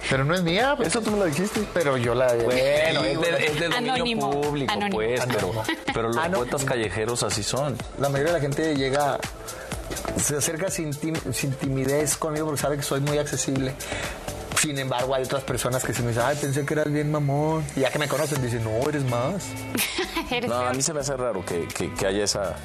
Pero 0.10 0.24
no 0.24 0.36
es 0.36 0.44
mía. 0.44 0.76
Eso 0.84 1.02
tú 1.02 1.12
me 1.12 1.18
lo 1.18 1.26
dijiste. 1.26 1.62
Pero 1.74 1.98
yo 1.98 2.14
la. 2.14 2.34
Bueno, 2.34 2.52
Sí, 2.52 2.58
es 2.60 3.22
de, 3.22 3.46
es 3.48 3.60
de 3.60 3.68
dominio 3.70 3.94
Anónimo. 3.94 4.42
público, 4.42 4.72
Anónimo. 4.74 4.98
pues, 4.98 5.22
pero, 5.26 5.40
Anónimo. 5.40 5.64
pero 5.94 6.08
los 6.14 6.30
no. 6.30 6.38
poetas 6.38 6.64
callejeros 6.66 7.24
así 7.24 7.44
son. 7.44 7.76
La 8.00 8.10
mayoría 8.10 8.34
de 8.34 8.40
la 8.40 8.42
gente 8.42 8.76
llega, 8.76 9.20
se 10.22 10.38
acerca 10.38 10.70
sin, 10.70 10.92
tim- 10.92 11.34
sin 11.34 11.52
timidez 11.54 12.18
conmigo 12.18 12.46
porque 12.48 12.62
sabe 12.62 12.78
que 12.78 12.84
soy 12.84 13.00
muy 13.02 13.18
accesible. 13.18 13.74
Sin 14.62 14.78
embargo, 14.80 15.14
hay 15.16 15.24
otras 15.24 15.44
personas 15.44 15.84
que 15.84 15.94
se 15.94 16.02
me 16.02 16.10
dicen, 16.10 16.24
ay, 16.26 16.38
pensé 16.40 16.66
que 16.66 16.74
eras 16.74 16.92
bien 16.92 17.12
mamón. 17.12 17.64
Y 17.76 17.82
ya 17.82 17.92
que 17.92 18.00
me 18.00 18.08
conocen, 18.08 18.42
dicen, 18.42 18.64
no, 18.64 18.88
eres 18.90 19.04
más. 19.10 19.44
Eres 20.32 20.50
No, 20.50 20.56
a 20.56 20.74
mí 20.74 20.82
se 20.82 20.92
me 20.94 21.02
hace 21.02 21.16
raro 21.16 21.46
que, 21.46 21.68
que- 21.68 21.94
que 21.94 22.08
haya 22.08 22.24
esa 22.24 22.56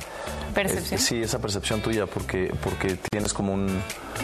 Percepción. 0.54 0.98
eh, 0.98 1.02
sí, 1.02 1.22
esa 1.22 1.38
percepción 1.38 1.80
tuya, 1.82 2.06
porque, 2.06 2.52
porque 2.62 2.96
tienes 3.10 3.32
como 3.34 3.52
un. 3.52 3.82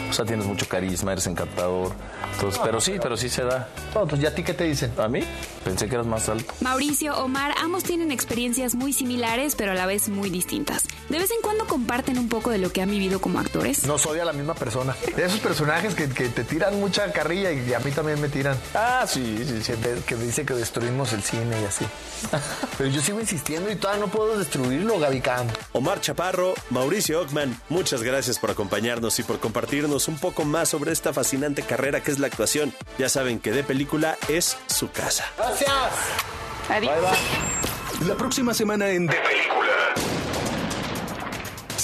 O 0.09 0.13
sea, 0.13 0.25
tienes 0.25 0.45
mucho 0.45 0.67
carisma, 0.67 1.11
eres 1.13 1.27
encantador. 1.27 1.91
Entonces, 2.33 2.59
pero 2.63 2.81
sí, 2.81 2.95
pero 3.01 3.15
sí 3.15 3.29
se 3.29 3.43
da. 3.43 3.69
Entonces, 3.87 4.21
¿y 4.21 4.25
a 4.25 4.35
ti 4.35 4.43
qué 4.43 4.53
te 4.53 4.63
dicen? 4.65 4.91
¿A 4.97 5.07
mí? 5.07 5.21
Pensé 5.63 5.87
que 5.87 5.95
eras 5.95 6.05
más 6.07 6.27
alto. 6.29 6.53
Mauricio, 6.61 7.15
Omar, 7.17 7.53
ambos 7.59 7.83
tienen 7.83 8.11
experiencias 8.11 8.75
muy 8.75 8.91
similares, 8.93 9.55
pero 9.55 9.71
a 9.71 9.75
la 9.75 9.85
vez 9.85 10.09
muy 10.09 10.29
distintas. 10.29 10.83
De 11.09 11.17
vez 11.17 11.31
en 11.31 11.41
cuando 11.41 11.65
comparten 11.65 12.17
un 12.19 12.27
poco 12.29 12.49
de 12.49 12.57
lo 12.57 12.71
que 12.71 12.81
han 12.81 12.89
vivido 12.91 13.21
como 13.21 13.39
actores. 13.39 13.85
No 13.85 13.97
soy 13.97 14.19
a 14.19 14.25
la 14.25 14.33
misma 14.33 14.53
persona. 14.55 14.95
De 15.15 15.25
esos 15.25 15.39
personajes 15.39 15.95
que, 15.95 16.09
que 16.09 16.27
te 16.29 16.43
tiran 16.43 16.79
mucha 16.79 17.11
carrilla 17.11 17.51
y 17.51 17.56
a 17.73 17.79
mí 17.79 17.91
también 17.91 18.19
me 18.21 18.29
tiran. 18.29 18.57
Ah, 18.73 19.05
sí, 19.07 19.43
sí, 19.47 19.61
sí. 19.63 19.73
Que, 19.73 19.95
que 20.05 20.15
dice 20.15 20.45
que 20.45 20.53
destruimos 20.53 21.13
el 21.13 21.23
cine 21.23 21.61
y 21.61 21.65
así. 21.65 21.85
Pero 22.77 22.89
yo 22.89 23.01
sigo 23.01 23.19
insistiendo 23.19 23.71
y 23.71 23.75
todavía 23.75 24.05
no 24.05 24.11
puedo 24.11 24.37
destruirlo, 24.37 24.99
Gavicam. 24.99 25.47
Omar 25.73 26.01
Chaparro, 26.01 26.53
Mauricio 26.69 27.21
Ockman, 27.21 27.59
muchas 27.69 28.03
gracias 28.03 28.39
por 28.39 28.51
acompañarnos 28.51 29.19
y 29.19 29.23
por 29.23 29.39
compartirnos 29.39 30.07
un 30.07 30.17
poco 30.17 30.45
más 30.45 30.69
sobre 30.69 30.91
esta 30.91 31.13
fascinante 31.13 31.61
carrera 31.63 32.01
que 32.01 32.11
es 32.11 32.19
la 32.19 32.27
actuación. 32.27 32.73
Ya 32.97 33.09
saben 33.09 33.39
que 33.39 33.51
de 33.51 33.63
película 33.63 34.17
es 34.27 34.57
su 34.67 34.91
casa. 34.91 35.25
Gracias. 35.37 35.71
Adiós. 36.69 36.93
La 38.05 38.15
próxima 38.15 38.53
semana 38.53 38.89
en 38.89 39.07
De 39.07 39.15
Película. 39.15 39.46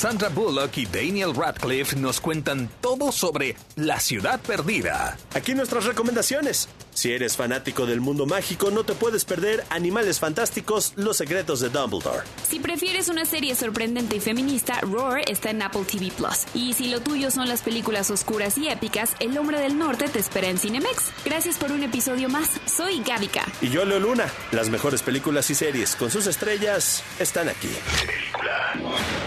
Sandra 0.04 0.28
Bullock 0.28 0.80
y 0.80 0.86
Daniel 0.86 1.34
Radcliffe 1.34 1.96
nos 1.96 2.20
cuentan 2.20 2.70
todo 2.82 3.14
sobre 3.14 3.56
La 3.78 4.02
Ciudad 4.02 4.38
Perdida. 4.42 5.18
Aquí 5.34 5.56
nuestras 5.56 5.86
recomendaciones. 5.86 6.68
Si 6.94 7.14
eres 7.14 7.38
fanático 7.38 7.86
del 7.86 8.02
mundo 8.02 8.26
mágico, 8.26 8.70
no 8.70 8.84
te 8.84 8.96
puedes 8.96 9.24
perder 9.24 9.64
Animales 9.70 10.20
Fantásticos, 10.20 10.92
Los 10.98 11.16
Secretos 11.16 11.62
de 11.62 11.70
Dumbledore. 11.70 12.24
Si 12.46 12.60
prefieres 12.60 13.08
una 13.08 13.24
serie 13.24 13.56
sorprendente 13.56 14.18
y 14.18 14.20
feminista, 14.20 14.82
Roar 14.82 15.22
está 15.26 15.52
en 15.52 15.62
Apple 15.62 15.86
TV 15.90 16.12
Plus. 16.12 16.48
Y 16.54 16.74
si 16.74 16.90
lo 16.90 17.00
tuyo 17.00 17.32
son 17.32 17.48
las 17.48 17.62
películas 17.62 18.12
oscuras 18.12 18.58
y 18.58 18.68
épicas, 18.68 19.16
El 19.22 19.38
Hombre 19.38 19.62
del 19.62 19.80
Norte 19.80 20.10
te 20.10 20.20
espera 20.20 20.50
en 20.50 20.58
Cinemex. 20.58 21.14
Gracias 21.24 21.56
por 21.56 21.72
un 21.72 21.82
episodio 21.82 22.28
más. 22.28 22.50
Soy 22.66 23.02
Gavica. 23.04 23.46
Y 23.62 23.70
yo, 23.70 23.86
Leo 23.86 24.02
Luna. 24.02 24.26
Las 24.52 24.70
mejores 24.70 25.02
películas 25.02 25.50
y 25.50 25.56
series 25.56 25.96
con 25.96 26.12
sus 26.12 26.28
estrellas 26.28 27.02
están 27.20 27.48
aquí. 27.48 27.70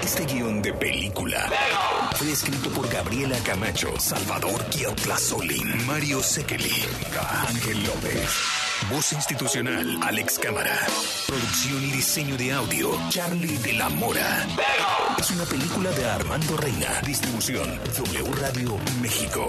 Este 0.07 0.25
guion 0.25 0.63
de 0.63 0.73
película 0.73 1.51
fue 2.15 2.31
escrito 2.31 2.71
por 2.71 2.89
Gabriela 2.89 3.37
Camacho, 3.45 3.93
Salvador 3.99 4.65
Solín, 5.19 5.85
Mario 5.85 6.23
Sekeli, 6.23 6.71
Ángel 7.49 7.85
López. 7.85 8.31
Voz 8.89 9.13
institucional, 9.13 9.99
Alex 10.05 10.39
Cámara. 10.39 10.79
Producción 11.27 11.83
y 11.83 11.91
diseño 11.91 12.37
de 12.37 12.53
audio, 12.53 12.93
Charlie 13.09 13.59
de 13.59 13.73
la 13.73 13.89
Mora. 13.89 14.47
Es 15.19 15.29
una 15.33 15.45
película 15.45 15.91
de 15.91 16.05
Armando 16.09 16.57
Reina. 16.57 17.01
Distribución, 17.05 17.81
W 17.97 18.33
Radio 18.41 18.79
México. 19.03 19.45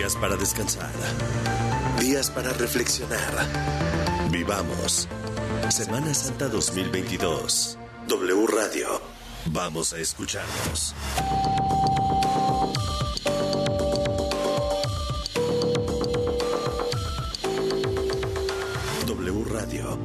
Días 0.00 0.16
para 0.16 0.34
descansar. 0.34 0.90
Días 2.00 2.30
para 2.30 2.54
reflexionar. 2.54 3.34
Vivamos. 4.30 5.06
Semana 5.68 6.14
Santa 6.14 6.48
2022. 6.48 7.76
W 8.08 8.46
Radio. 8.46 9.02
Vamos 9.52 9.92
a 9.92 9.98
escucharnos. 9.98 10.94
W 19.06 19.44
Radio. 19.44 19.98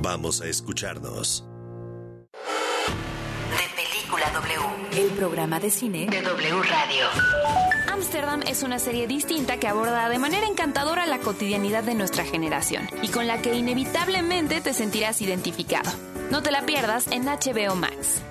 Vamos 0.00 0.40
a 0.40 0.46
escucharnos. 0.46 1.44
El 4.96 5.08
programa 5.08 5.58
de 5.58 5.70
cine 5.70 6.06
de 6.06 6.22
W 6.22 6.62
Radio. 6.62 7.06
Amsterdam 7.92 8.42
es 8.46 8.62
una 8.62 8.78
serie 8.78 9.08
distinta 9.08 9.56
que 9.56 9.66
aborda 9.66 10.08
de 10.08 10.20
manera 10.20 10.46
encantadora 10.46 11.04
la 11.06 11.18
cotidianidad 11.18 11.82
de 11.82 11.94
nuestra 11.94 12.24
generación 12.24 12.88
y 13.02 13.08
con 13.08 13.26
la 13.26 13.42
que 13.42 13.54
inevitablemente 13.54 14.60
te 14.60 14.72
sentirás 14.72 15.20
identificado. 15.20 15.90
No 16.30 16.42
te 16.42 16.52
la 16.52 16.64
pierdas 16.64 17.08
en 17.10 17.24
HBO 17.24 17.74
Max. 17.74 18.22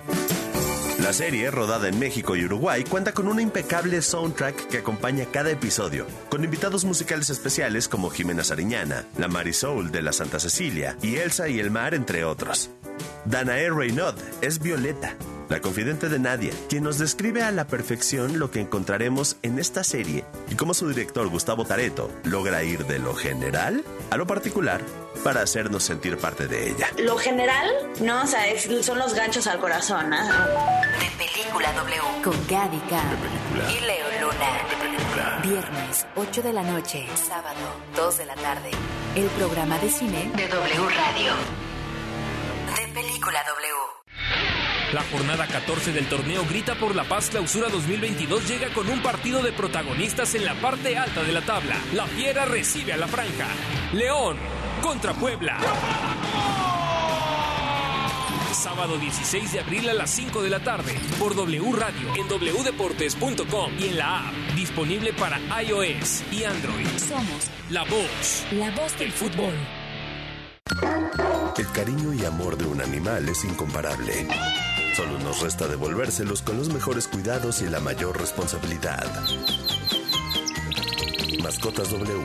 La 1.02 1.12
serie, 1.12 1.52
rodada 1.52 1.90
en 1.90 2.00
México 2.00 2.38
y 2.38 2.46
Uruguay, 2.46 2.86
cuenta 2.86 3.12
con 3.12 3.28
una 3.28 3.42
impecable 3.42 4.02
soundtrack 4.02 4.68
que 4.68 4.78
acompaña 4.78 5.26
cada 5.26 5.52
episodio, 5.52 6.08
con 6.30 6.46
invitados 6.46 6.86
musicales 6.86 7.30
especiales 7.30 7.90
como 7.90 8.10
Jimena 8.10 8.46
Sariñana, 8.46 9.06
la 9.18 9.28
Marisol 9.28 9.92
de 9.92 10.02
la 10.02 10.14
Santa 10.14 10.40
Cecilia 10.40 10.96
y 11.02 11.18
Elsa 11.18 11.50
y 11.50 11.60
el 11.60 11.72
Mar, 11.72 11.94
entre 11.94 12.24
otros. 12.24 12.70
Danae 13.26 13.70
Reynaud 13.70 14.16
es 14.42 14.60
Violeta, 14.60 15.18
la 15.50 15.62
confidente 15.62 16.10
de 16.10 16.20
Nadia, 16.20 16.54
quien 16.70 16.84
nos 16.84 16.98
describe 16.98 17.44
a 17.44 17.52
la 17.52 17.68
perfección 17.68 18.40
lo 18.40 18.50
que 18.52 18.60
encontraremos 18.62 19.38
en 19.42 19.60
esta 19.60 19.84
serie 19.84 20.26
y 20.50 20.56
cómo 20.56 20.74
su 20.74 20.88
director 20.90 21.28
Gustavo 21.30 21.66
Tareto 21.66 22.10
logra 22.24 22.64
ir 22.64 22.86
de 22.86 23.00
lo 23.00 23.14
general 23.14 23.84
a 24.10 24.18
lo 24.18 24.26
particular 24.28 24.82
para 25.24 25.42
hacernos 25.42 25.84
sentir 25.84 26.18
parte 26.18 26.48
de 26.48 26.70
ella. 26.70 26.88
Lo 26.98 27.18
general, 27.18 27.70
¿no? 28.02 28.24
O 28.24 28.28
sea, 28.28 28.48
es- 28.48 28.68
son 28.86 28.98
los 29.00 29.14
ganchos 29.14 29.48
al 29.48 29.60
corazón, 29.60 30.10
¿no? 30.10 30.18
De 30.18 31.10
Película 31.18 31.72
W. 31.74 32.02
Con 32.24 32.48
Gaby. 32.48 32.82
Y 33.78 33.80
Leo 33.86 34.08
Luna. 34.22 35.42
Viernes, 35.44 36.06
8 36.16 36.42
de 36.42 36.54
la 36.54 36.64
noche. 36.64 37.06
Sábado, 37.16 37.60
2 37.96 38.18
de 38.18 38.26
la 38.26 38.36
tarde. 38.36 38.72
El 39.16 39.28
programa 39.28 39.78
de 39.80 39.90
cine 39.90 40.32
de 40.36 40.48
W 40.48 40.90
Radio. 40.90 41.34
De 42.76 42.94
Película 42.94 43.44
W. 43.48 44.03
La 44.94 45.02
jornada 45.12 45.48
14 45.48 45.92
del 45.92 46.08
torneo 46.08 46.46
Grita 46.48 46.76
por 46.76 46.96
la 46.96 47.04
Paz 47.04 47.32
Clausura 47.32 47.68
2022 47.70 48.48
llega 48.48 48.72
con 48.76 48.88
un 48.88 49.02
partido 49.02 49.42
de 49.42 49.52
protagonistas 49.52 50.36
en 50.36 50.46
la 50.46 50.54
parte 50.54 50.96
alta 50.96 51.24
de 51.24 51.32
la 51.32 51.42
tabla. 51.42 51.76
La 51.94 52.06
Fiera 52.06 52.46
recibe 52.46 52.94
a 52.94 52.98
la 52.98 53.08
Franja. 53.08 53.48
León 53.92 54.38
contra 54.84 55.16
Puebla. 55.16 55.58
Sábado 58.54 59.00
16 59.00 59.54
de 59.54 59.60
abril 59.62 59.90
a 59.90 59.96
las 59.96 60.12
5 60.12 60.44
de 60.44 60.52
la 60.52 60.64
tarde 60.64 60.94
por 61.18 61.36
W 61.36 61.72
Radio 61.76 62.14
en 62.16 62.28
wdeportes.com 62.28 63.72
y 63.80 63.88
en 63.88 63.98
la 63.98 64.28
app 64.28 64.34
disponible 64.56 65.12
para 65.14 65.40
iOS 65.64 66.24
y 66.32 66.44
Android. 66.44 66.88
Somos 67.00 67.50
La 67.72 67.84
voz, 67.84 68.46
la 68.52 68.70
voz 68.70 68.96
del 69.00 69.12
fútbol. 69.12 69.56
El 71.58 71.72
cariño 71.72 72.14
y 72.14 72.26
amor 72.26 72.58
de 72.58 72.66
un 72.66 72.80
animal 72.80 73.28
es 73.28 73.44
incomparable. 73.44 74.28
Solo 74.96 75.18
nos 75.20 75.42
resta 75.42 75.68
devolvérselos 75.68 76.44
con 76.44 76.58
los 76.58 76.72
mejores 76.72 77.08
cuidados 77.08 77.64
y 77.64 77.68
la 77.68 77.80
mayor 77.80 78.20
responsabilidad. 78.20 79.04
Mascotas 81.42 81.90
W 81.90 82.24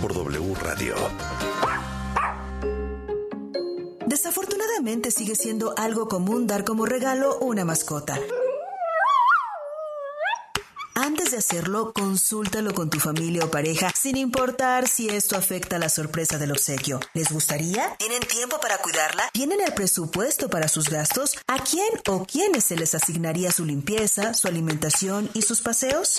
por 0.00 0.14
W 0.14 0.54
Radio. 0.54 0.94
Desafortunadamente 4.06 5.10
sigue 5.10 5.34
siendo 5.34 5.74
algo 5.76 6.08
común 6.08 6.46
dar 6.46 6.64
como 6.64 6.86
regalo 6.86 7.38
una 7.40 7.64
mascota. 7.66 8.18
Antes 10.94 11.30
de 11.30 11.38
hacerlo, 11.38 11.92
consúltalo 11.94 12.74
con 12.74 12.90
tu 12.90 13.00
familia 13.00 13.44
o 13.44 13.50
pareja, 13.50 13.90
sin 13.96 14.16
importar 14.16 14.88
si 14.88 15.08
esto 15.08 15.36
afecta 15.36 15.78
la 15.78 15.88
sorpresa 15.88 16.36
del 16.36 16.52
obsequio. 16.52 17.00
¿Les 17.14 17.32
gustaría? 17.32 17.96
¿Tienen 17.96 18.20
tiempo 18.20 18.60
para 18.60 18.76
cuidarla? 18.78 19.30
¿Tienen 19.32 19.60
el 19.62 19.72
presupuesto 19.72 20.50
para 20.50 20.68
sus 20.68 20.90
gastos? 20.90 21.38
¿A 21.46 21.58
quién 21.60 21.88
o 22.08 22.26
quiénes 22.26 22.64
se 22.64 22.76
les 22.76 22.94
asignaría 22.94 23.50
su 23.52 23.64
limpieza, 23.64 24.34
su 24.34 24.48
alimentación 24.48 25.30
y 25.32 25.42
sus 25.42 25.62
paseos? 25.62 26.16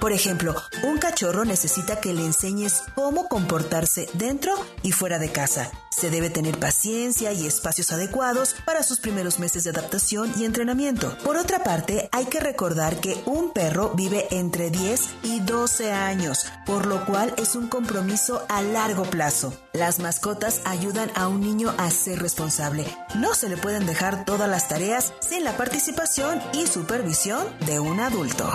Por 0.00 0.12
ejemplo, 0.12 0.54
un 0.82 0.98
cachorro 0.98 1.44
necesita 1.44 2.00
que 2.00 2.14
le 2.14 2.24
enseñes 2.24 2.82
cómo 2.94 3.28
comportarse 3.28 4.08
dentro 4.14 4.54
y 4.82 4.92
fuera 4.92 5.18
de 5.18 5.30
casa. 5.30 5.70
Se 5.94 6.10
debe 6.10 6.28
tener 6.28 6.58
paciencia 6.58 7.32
y 7.32 7.46
espacios 7.46 7.92
adecuados 7.92 8.56
para 8.64 8.82
sus 8.82 8.98
primeros 8.98 9.38
meses 9.38 9.62
de 9.62 9.70
adaptación 9.70 10.32
y 10.36 10.44
entrenamiento. 10.44 11.16
Por 11.18 11.36
otra 11.36 11.62
parte, 11.62 12.08
hay 12.10 12.26
que 12.26 12.40
recordar 12.40 13.00
que 13.00 13.22
un 13.26 13.52
perro 13.52 13.90
vive 13.94 14.26
entre 14.32 14.70
10 14.70 15.00
y 15.22 15.40
12 15.40 15.92
años, 15.92 16.46
por 16.66 16.86
lo 16.86 17.06
cual 17.06 17.32
es 17.36 17.54
un 17.54 17.68
compromiso 17.68 18.44
a 18.48 18.60
largo 18.60 19.04
plazo. 19.04 19.54
Las 19.72 20.00
mascotas 20.00 20.62
ayudan 20.64 21.12
a 21.14 21.28
un 21.28 21.40
niño 21.40 21.72
a 21.78 21.88
ser 21.90 22.18
responsable. 22.18 22.84
No 23.14 23.34
se 23.34 23.48
le 23.48 23.56
pueden 23.56 23.86
dejar 23.86 24.24
todas 24.24 24.48
las 24.48 24.66
tareas 24.66 25.12
sin 25.20 25.44
la 25.44 25.56
participación 25.56 26.42
y 26.54 26.66
supervisión 26.66 27.46
de 27.66 27.78
un 27.78 28.00
adulto. 28.00 28.52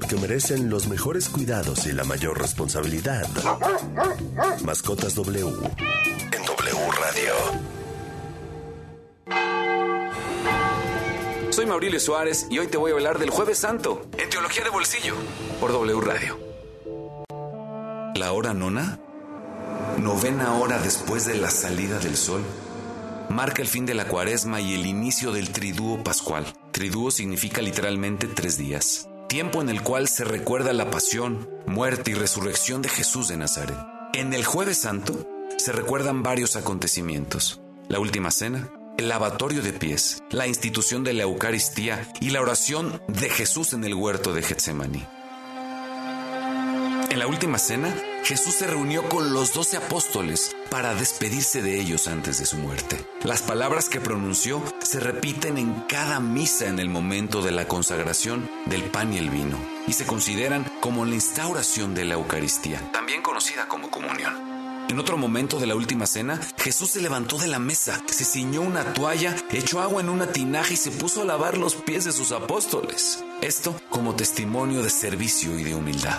Porque 0.00 0.16
merecen 0.16 0.70
los 0.70 0.88
mejores 0.88 1.28
cuidados 1.28 1.86
y 1.86 1.92
la 1.92 2.04
mayor 2.04 2.38
responsabilidad. 2.38 3.28
Mascotas 4.64 5.14
W 5.14 5.46
en 6.32 6.44
W 6.46 6.90
Radio. 6.98 7.34
Soy 11.50 11.66
Maurilio 11.66 12.00
Suárez 12.00 12.46
y 12.48 12.58
hoy 12.58 12.68
te 12.68 12.78
voy 12.78 12.92
a 12.92 12.94
hablar 12.94 13.18
del 13.18 13.28
Jueves 13.28 13.58
Santo, 13.58 14.08
en 14.16 14.30
Teología 14.30 14.64
de 14.64 14.70
Bolsillo, 14.70 15.14
por 15.60 15.72
W 15.72 16.00
Radio. 16.00 16.38
La 18.14 18.32
hora 18.32 18.54
nona, 18.54 18.98
novena 19.98 20.54
hora 20.54 20.78
después 20.78 21.26
de 21.26 21.34
la 21.34 21.50
salida 21.50 21.98
del 21.98 22.16
sol, 22.16 22.42
marca 23.28 23.60
el 23.60 23.68
fin 23.68 23.84
de 23.84 23.92
la 23.94 24.06
cuaresma 24.06 24.62
y 24.62 24.74
el 24.74 24.86
inicio 24.86 25.30
del 25.32 25.50
triduo 25.50 26.02
pascual. 26.02 26.46
Triduo 26.72 27.10
significa 27.10 27.60
literalmente 27.60 28.26
tres 28.26 28.56
días, 28.56 29.09
tiempo 29.30 29.62
en 29.62 29.68
el 29.68 29.80
cual 29.80 30.08
se 30.08 30.24
recuerda 30.24 30.72
la 30.72 30.90
pasión, 30.90 31.48
muerte 31.64 32.10
y 32.10 32.14
resurrección 32.14 32.82
de 32.82 32.88
Jesús 32.88 33.28
de 33.28 33.36
Nazaret. 33.36 33.78
En 34.12 34.34
el 34.34 34.44
Jueves 34.44 34.78
Santo 34.78 35.24
se 35.56 35.70
recuerdan 35.70 36.24
varios 36.24 36.56
acontecimientos. 36.56 37.60
La 37.88 38.00
última 38.00 38.32
cena, 38.32 38.68
el 38.98 39.08
lavatorio 39.08 39.62
de 39.62 39.72
pies, 39.72 40.20
la 40.30 40.48
institución 40.48 41.04
de 41.04 41.12
la 41.12 41.22
Eucaristía 41.22 42.08
y 42.20 42.30
la 42.30 42.40
oración 42.40 43.00
de 43.06 43.30
Jesús 43.30 43.72
en 43.72 43.84
el 43.84 43.94
huerto 43.94 44.34
de 44.34 44.42
Getsemaní. 44.42 45.06
En 47.10 47.18
la 47.20 47.28
última 47.28 47.58
cena, 47.58 47.94
Jesús 48.24 48.54
se 48.54 48.66
reunió 48.66 49.08
con 49.08 49.32
los 49.32 49.52
doce 49.52 49.76
apóstoles 49.76 50.56
para 50.70 50.94
despedirse 50.94 51.62
de 51.62 51.80
ellos 51.80 52.08
antes 52.08 52.38
de 52.38 52.46
su 52.46 52.56
muerte. 52.56 52.96
Las 53.22 53.42
palabras 53.42 53.88
que 53.88 54.00
pronunció 54.00 54.62
se 54.90 54.98
repiten 54.98 55.56
en 55.56 55.84
cada 55.88 56.18
misa 56.18 56.66
en 56.66 56.80
el 56.80 56.88
momento 56.88 57.42
de 57.42 57.52
la 57.52 57.68
consagración 57.68 58.50
del 58.66 58.82
pan 58.82 59.12
y 59.12 59.18
el 59.18 59.30
vino 59.30 59.56
y 59.86 59.92
se 59.92 60.04
consideran 60.04 60.68
como 60.80 61.04
la 61.04 61.14
instauración 61.14 61.94
de 61.94 62.04
la 62.04 62.14
Eucaristía, 62.14 62.90
también 62.90 63.22
conocida 63.22 63.68
como 63.68 63.88
comunión. 63.88 64.34
En 64.88 64.98
otro 64.98 65.16
momento 65.16 65.60
de 65.60 65.68
la 65.68 65.76
última 65.76 66.06
cena, 66.06 66.40
Jesús 66.56 66.90
se 66.90 67.00
levantó 67.00 67.38
de 67.38 67.46
la 67.46 67.60
mesa, 67.60 68.02
se 68.06 68.24
ciñó 68.24 68.62
una 68.62 68.92
toalla, 68.92 69.36
echó 69.52 69.80
agua 69.80 70.00
en 70.00 70.08
una 70.08 70.32
tinaja 70.32 70.72
y 70.72 70.76
se 70.76 70.90
puso 70.90 71.22
a 71.22 71.24
lavar 71.24 71.56
los 71.56 71.76
pies 71.76 72.04
de 72.04 72.10
sus 72.10 72.32
apóstoles. 72.32 73.22
Esto 73.42 73.80
como 73.90 74.16
testimonio 74.16 74.82
de 74.82 74.90
servicio 74.90 75.56
y 75.56 75.62
de 75.62 75.76
humildad. 75.76 76.18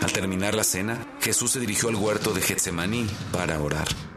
Al 0.00 0.12
terminar 0.12 0.54
la 0.54 0.64
cena, 0.64 1.06
Jesús 1.20 1.50
se 1.50 1.60
dirigió 1.60 1.90
al 1.90 1.96
huerto 1.96 2.32
de 2.32 2.40
Getsemaní 2.40 3.06
para 3.32 3.60
orar. 3.60 4.07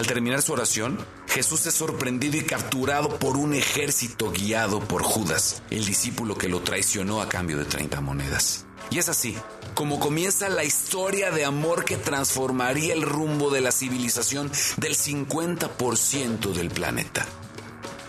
Al 0.00 0.06
terminar 0.06 0.40
su 0.40 0.54
oración, 0.54 0.98
Jesús 1.28 1.66
es 1.66 1.74
sorprendido 1.74 2.38
y 2.38 2.40
capturado 2.40 3.18
por 3.18 3.36
un 3.36 3.52
ejército 3.52 4.32
guiado 4.32 4.80
por 4.80 5.02
Judas, 5.02 5.62
el 5.68 5.84
discípulo 5.84 6.38
que 6.38 6.48
lo 6.48 6.62
traicionó 6.62 7.20
a 7.20 7.28
cambio 7.28 7.58
de 7.58 7.66
30 7.66 8.00
monedas. 8.00 8.64
Y 8.90 8.96
es 8.96 9.10
así, 9.10 9.36
como 9.74 10.00
comienza 10.00 10.48
la 10.48 10.64
historia 10.64 11.30
de 11.30 11.44
amor 11.44 11.84
que 11.84 11.98
transformaría 11.98 12.94
el 12.94 13.02
rumbo 13.02 13.50
de 13.50 13.60
la 13.60 13.72
civilización 13.72 14.50
del 14.78 14.96
50% 14.96 16.54
del 16.54 16.70
planeta. 16.70 17.26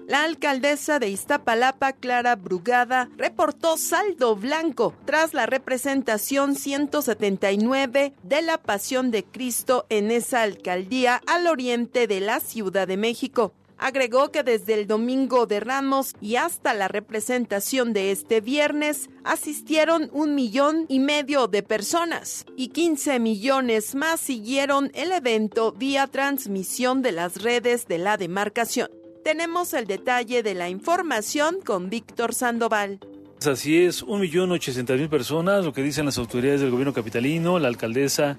La 0.08 0.24
alcaldesa 0.24 0.98
de 0.98 1.08
Iztapalapa, 1.08 1.92
Clara 1.92 2.34
Brugada, 2.34 3.08
reportó 3.16 3.76
saldo 3.76 4.34
blanco 4.34 4.94
tras 5.04 5.32
la 5.32 5.46
representación 5.46 6.56
179 6.56 8.12
de 8.22 8.42
la 8.42 8.58
Pasión 8.58 9.10
de 9.10 9.24
Cristo 9.24 9.86
en 9.88 10.10
esa 10.10 10.42
alcaldía 10.42 11.22
al 11.26 11.46
oriente 11.46 12.08
de 12.08 12.20
la 12.20 12.40
Ciudad 12.40 12.88
de 12.88 12.96
México. 12.96 13.52
Agregó 13.78 14.30
que 14.30 14.42
desde 14.42 14.74
el 14.74 14.86
domingo 14.86 15.46
de 15.46 15.58
Ramos 15.60 16.14
y 16.20 16.36
hasta 16.36 16.74
la 16.74 16.88
representación 16.88 17.92
de 17.92 18.12
este 18.12 18.40
viernes 18.40 19.08
asistieron 19.24 20.08
un 20.12 20.34
millón 20.34 20.86
y 20.88 21.00
medio 21.00 21.48
de 21.48 21.62
personas 21.62 22.44
y 22.56 22.68
15 22.68 23.18
millones 23.18 23.94
más 23.94 24.20
siguieron 24.20 24.92
el 24.94 25.10
evento 25.10 25.72
vía 25.72 26.06
transmisión 26.06 27.02
de 27.02 27.12
las 27.12 27.42
redes 27.42 27.88
de 27.88 27.98
la 27.98 28.16
demarcación. 28.16 29.01
Tenemos 29.24 29.72
el 29.72 29.86
detalle 29.86 30.42
de 30.42 30.54
la 30.54 30.68
información 30.68 31.58
con 31.64 31.88
Víctor 31.88 32.34
Sandoval. 32.34 32.98
Así 33.46 33.84
es, 33.84 34.04
1.800.000 34.04 35.08
personas, 35.08 35.64
lo 35.64 35.72
que 35.72 35.82
dicen 35.82 36.06
las 36.06 36.18
autoridades 36.18 36.60
del 36.60 36.70
gobierno 36.70 36.92
capitalino, 36.92 37.58
la 37.58 37.68
alcaldesa 37.68 38.36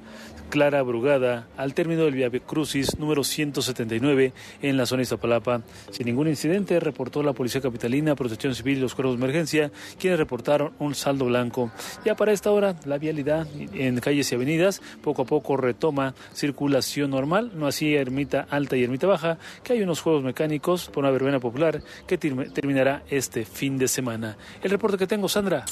Clara 0.54 0.84
Brugada, 0.84 1.48
al 1.58 1.74
término 1.74 2.04
del 2.06 2.14
Via 2.14 2.30
Crucis 2.30 3.00
número 3.00 3.24
179 3.24 4.34
en 4.62 4.78
la 4.78 4.86
zona 4.86 5.00
de 5.00 5.04
Iztapalapa. 5.06 5.64
Sin 5.90 6.06
ningún 6.06 6.28
incidente, 6.28 6.80
reportó 6.80 7.24
la 7.24 7.34
Policía 7.34 7.60
Capitalina, 7.60 8.14
Protección 8.14 8.54
Civil 8.54 8.78
y 8.78 8.82
los 8.82 8.94
cuerpos 8.94 9.18
de 9.18 9.24
emergencia, 9.24 9.72
quienes 10.00 10.20
reportaron 10.20 10.74
un 10.78 10.94
saldo 10.94 11.26
blanco. 11.26 11.72
Ya 12.06 12.16
para 12.16 12.34
esta 12.34 12.52
hora, 12.52 12.76
la 12.86 13.00
vialidad 13.00 13.48
en 13.74 14.00
calles 14.00 14.32
y 14.32 14.36
avenidas 14.36 14.80
poco 15.02 15.24
a 15.24 15.26
poco 15.26 15.58
retoma 15.58 16.14
circulación 16.36 17.10
normal, 17.10 17.54
no 17.56 17.66
así 17.66 17.96
Ermita 17.96 18.46
Alta 18.48 18.78
y 18.78 18.84
Ermita 18.84 19.08
Baja, 19.08 19.40
que 19.64 19.74
hay 19.74 19.82
unos 19.82 20.02
juegos 20.02 20.24
mecánicos 20.24 20.86
por 20.88 21.04
una 21.04 21.10
verbena 21.10 21.40
popular 21.40 21.82
que 22.06 22.20
term- 22.20 22.54
terminará 22.54 23.02
este 23.10 23.44
fin 23.44 23.80
de 23.80 23.88
semana. 23.88 24.38
El 24.62 24.70
reporte 24.70 25.00
que 25.00 25.08
tengo, 25.08 25.28
Sandra. 25.28 25.66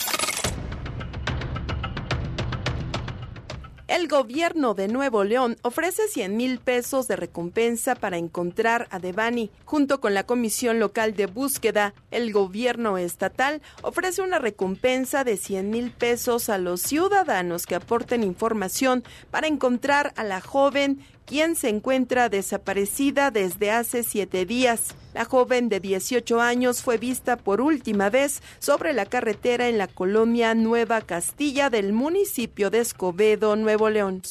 El 3.92 4.08
gobierno 4.08 4.74
de 4.74 4.88
Nuevo 4.88 5.26
León 5.26 5.58
ofrece 5.64 6.08
100 6.08 6.38
mil 6.38 6.60
pesos 6.60 7.10
de 7.10 7.18
recompensa 7.18 7.94
para 7.94 8.16
encontrar 8.16 8.88
a 8.90 9.00
Devani. 9.00 9.52
Junto 9.66 10.00
con 10.00 10.14
la 10.14 10.24
Comisión 10.26 10.80
Local 10.80 11.14
de 11.14 11.26
Búsqueda, 11.26 11.94
el 12.10 12.32
gobierno 12.32 12.98
estatal 12.98 13.62
ofrece 13.82 14.22
una 14.22 14.40
recompensa 14.40 15.26
de 15.26 15.36
100 15.36 15.70
mil 15.70 15.92
pesos 15.92 16.48
a 16.48 16.58
los 16.58 16.82
ciudadanos 16.82 17.66
que 17.66 17.76
aporten 17.76 18.24
información 18.24 19.04
para 19.30 19.48
encontrar 19.48 20.14
a 20.16 20.24
la 20.24 20.40
joven 20.40 21.06
quien 21.32 21.56
se 21.56 21.70
encuentra 21.70 22.28
desaparecida 22.28 23.32
desde 23.32 23.72
hace 23.72 24.04
siete 24.04 24.46
días. 24.46 24.94
La 25.14 25.24
joven 25.24 25.70
de 25.70 25.80
18 25.80 26.42
años 26.42 26.82
fue 26.82 26.98
vista 26.98 27.38
por 27.38 27.62
última 27.62 28.10
vez 28.10 28.44
sobre 28.60 28.92
la 28.92 29.06
carretera 29.06 29.70
en 29.70 29.78
la 29.78 29.88
colonia 29.88 30.54
Nueva 30.56 31.00
Castilla 31.00 31.70
del 31.70 31.94
municipio 31.94 32.70
de 32.70 32.80
Escobedo, 32.80 33.56
Nuevo 33.56 33.90
León. 33.90 34.22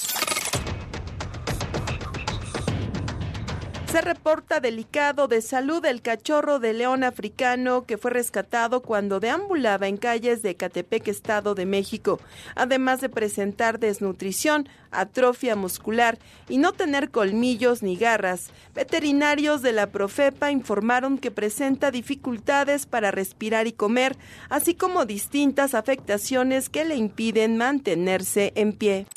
Se 3.90 4.00
reporta 4.02 4.60
delicado 4.60 5.26
de 5.26 5.42
salud 5.42 5.84
el 5.84 6.00
cachorro 6.00 6.60
de 6.60 6.72
león 6.72 7.02
africano 7.02 7.86
que 7.86 7.98
fue 7.98 8.12
rescatado 8.12 8.82
cuando 8.82 9.18
deambulaba 9.18 9.88
en 9.88 9.96
calles 9.96 10.42
de 10.42 10.54
Catepec, 10.54 11.08
Estado 11.08 11.56
de 11.56 11.66
México, 11.66 12.20
además 12.54 13.00
de 13.00 13.08
presentar 13.08 13.80
desnutrición, 13.80 14.68
atrofia 14.92 15.56
muscular 15.56 16.20
y 16.48 16.58
no 16.58 16.72
tener 16.72 17.10
colmillos 17.10 17.82
ni 17.82 17.96
garras. 17.96 18.50
Veterinarios 18.76 19.60
de 19.60 19.72
la 19.72 19.90
Profepa 19.90 20.52
informaron 20.52 21.18
que 21.18 21.32
presenta 21.32 21.90
dificultades 21.90 22.86
para 22.86 23.10
respirar 23.10 23.66
y 23.66 23.72
comer, 23.72 24.16
así 24.50 24.74
como 24.74 25.04
distintas 25.04 25.74
afectaciones 25.74 26.68
que 26.68 26.84
le 26.84 26.94
impiden 26.94 27.56
mantenerse 27.56 28.52
en 28.54 28.72
pie. 28.72 29.08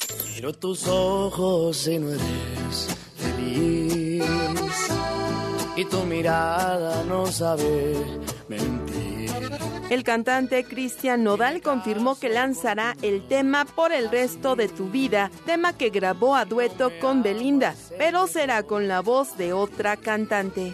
Tus 0.60 0.88
ojos. 0.88 1.88
Y 5.76 5.86
tu 5.86 6.04
mirada 6.04 7.04
no 7.04 7.26
sabe 7.28 7.96
mentir. 8.48 9.32
El 9.90 10.04
cantante 10.04 10.64
Cristian 10.64 11.24
Nodal 11.24 11.62
confirmó 11.62 12.18
que 12.18 12.30
lanzará 12.30 12.96
el 13.02 13.28
tema 13.28 13.66
Por 13.66 13.92
el 13.92 14.10
resto 14.10 14.56
de 14.56 14.68
tu 14.68 14.90
vida, 14.90 15.30
tema 15.46 15.74
que 15.74 15.90
grabó 15.90 16.36
a 16.36 16.46
dueto 16.46 16.92
con 17.00 17.22
Belinda, 17.22 17.76
pero 17.98 18.28
será 18.28 18.64
con 18.64 18.88
la 18.88 19.02
voz 19.02 19.38
de 19.38 19.54
otra 19.54 19.98
cantante. 19.98 20.74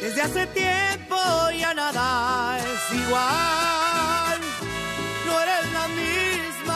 Desde 0.00 0.22
hace 0.22 0.46
tiempo 0.46 1.16
ya 1.58 1.74
nada 1.74 2.58
es 2.58 2.98
igual. 3.06 3.68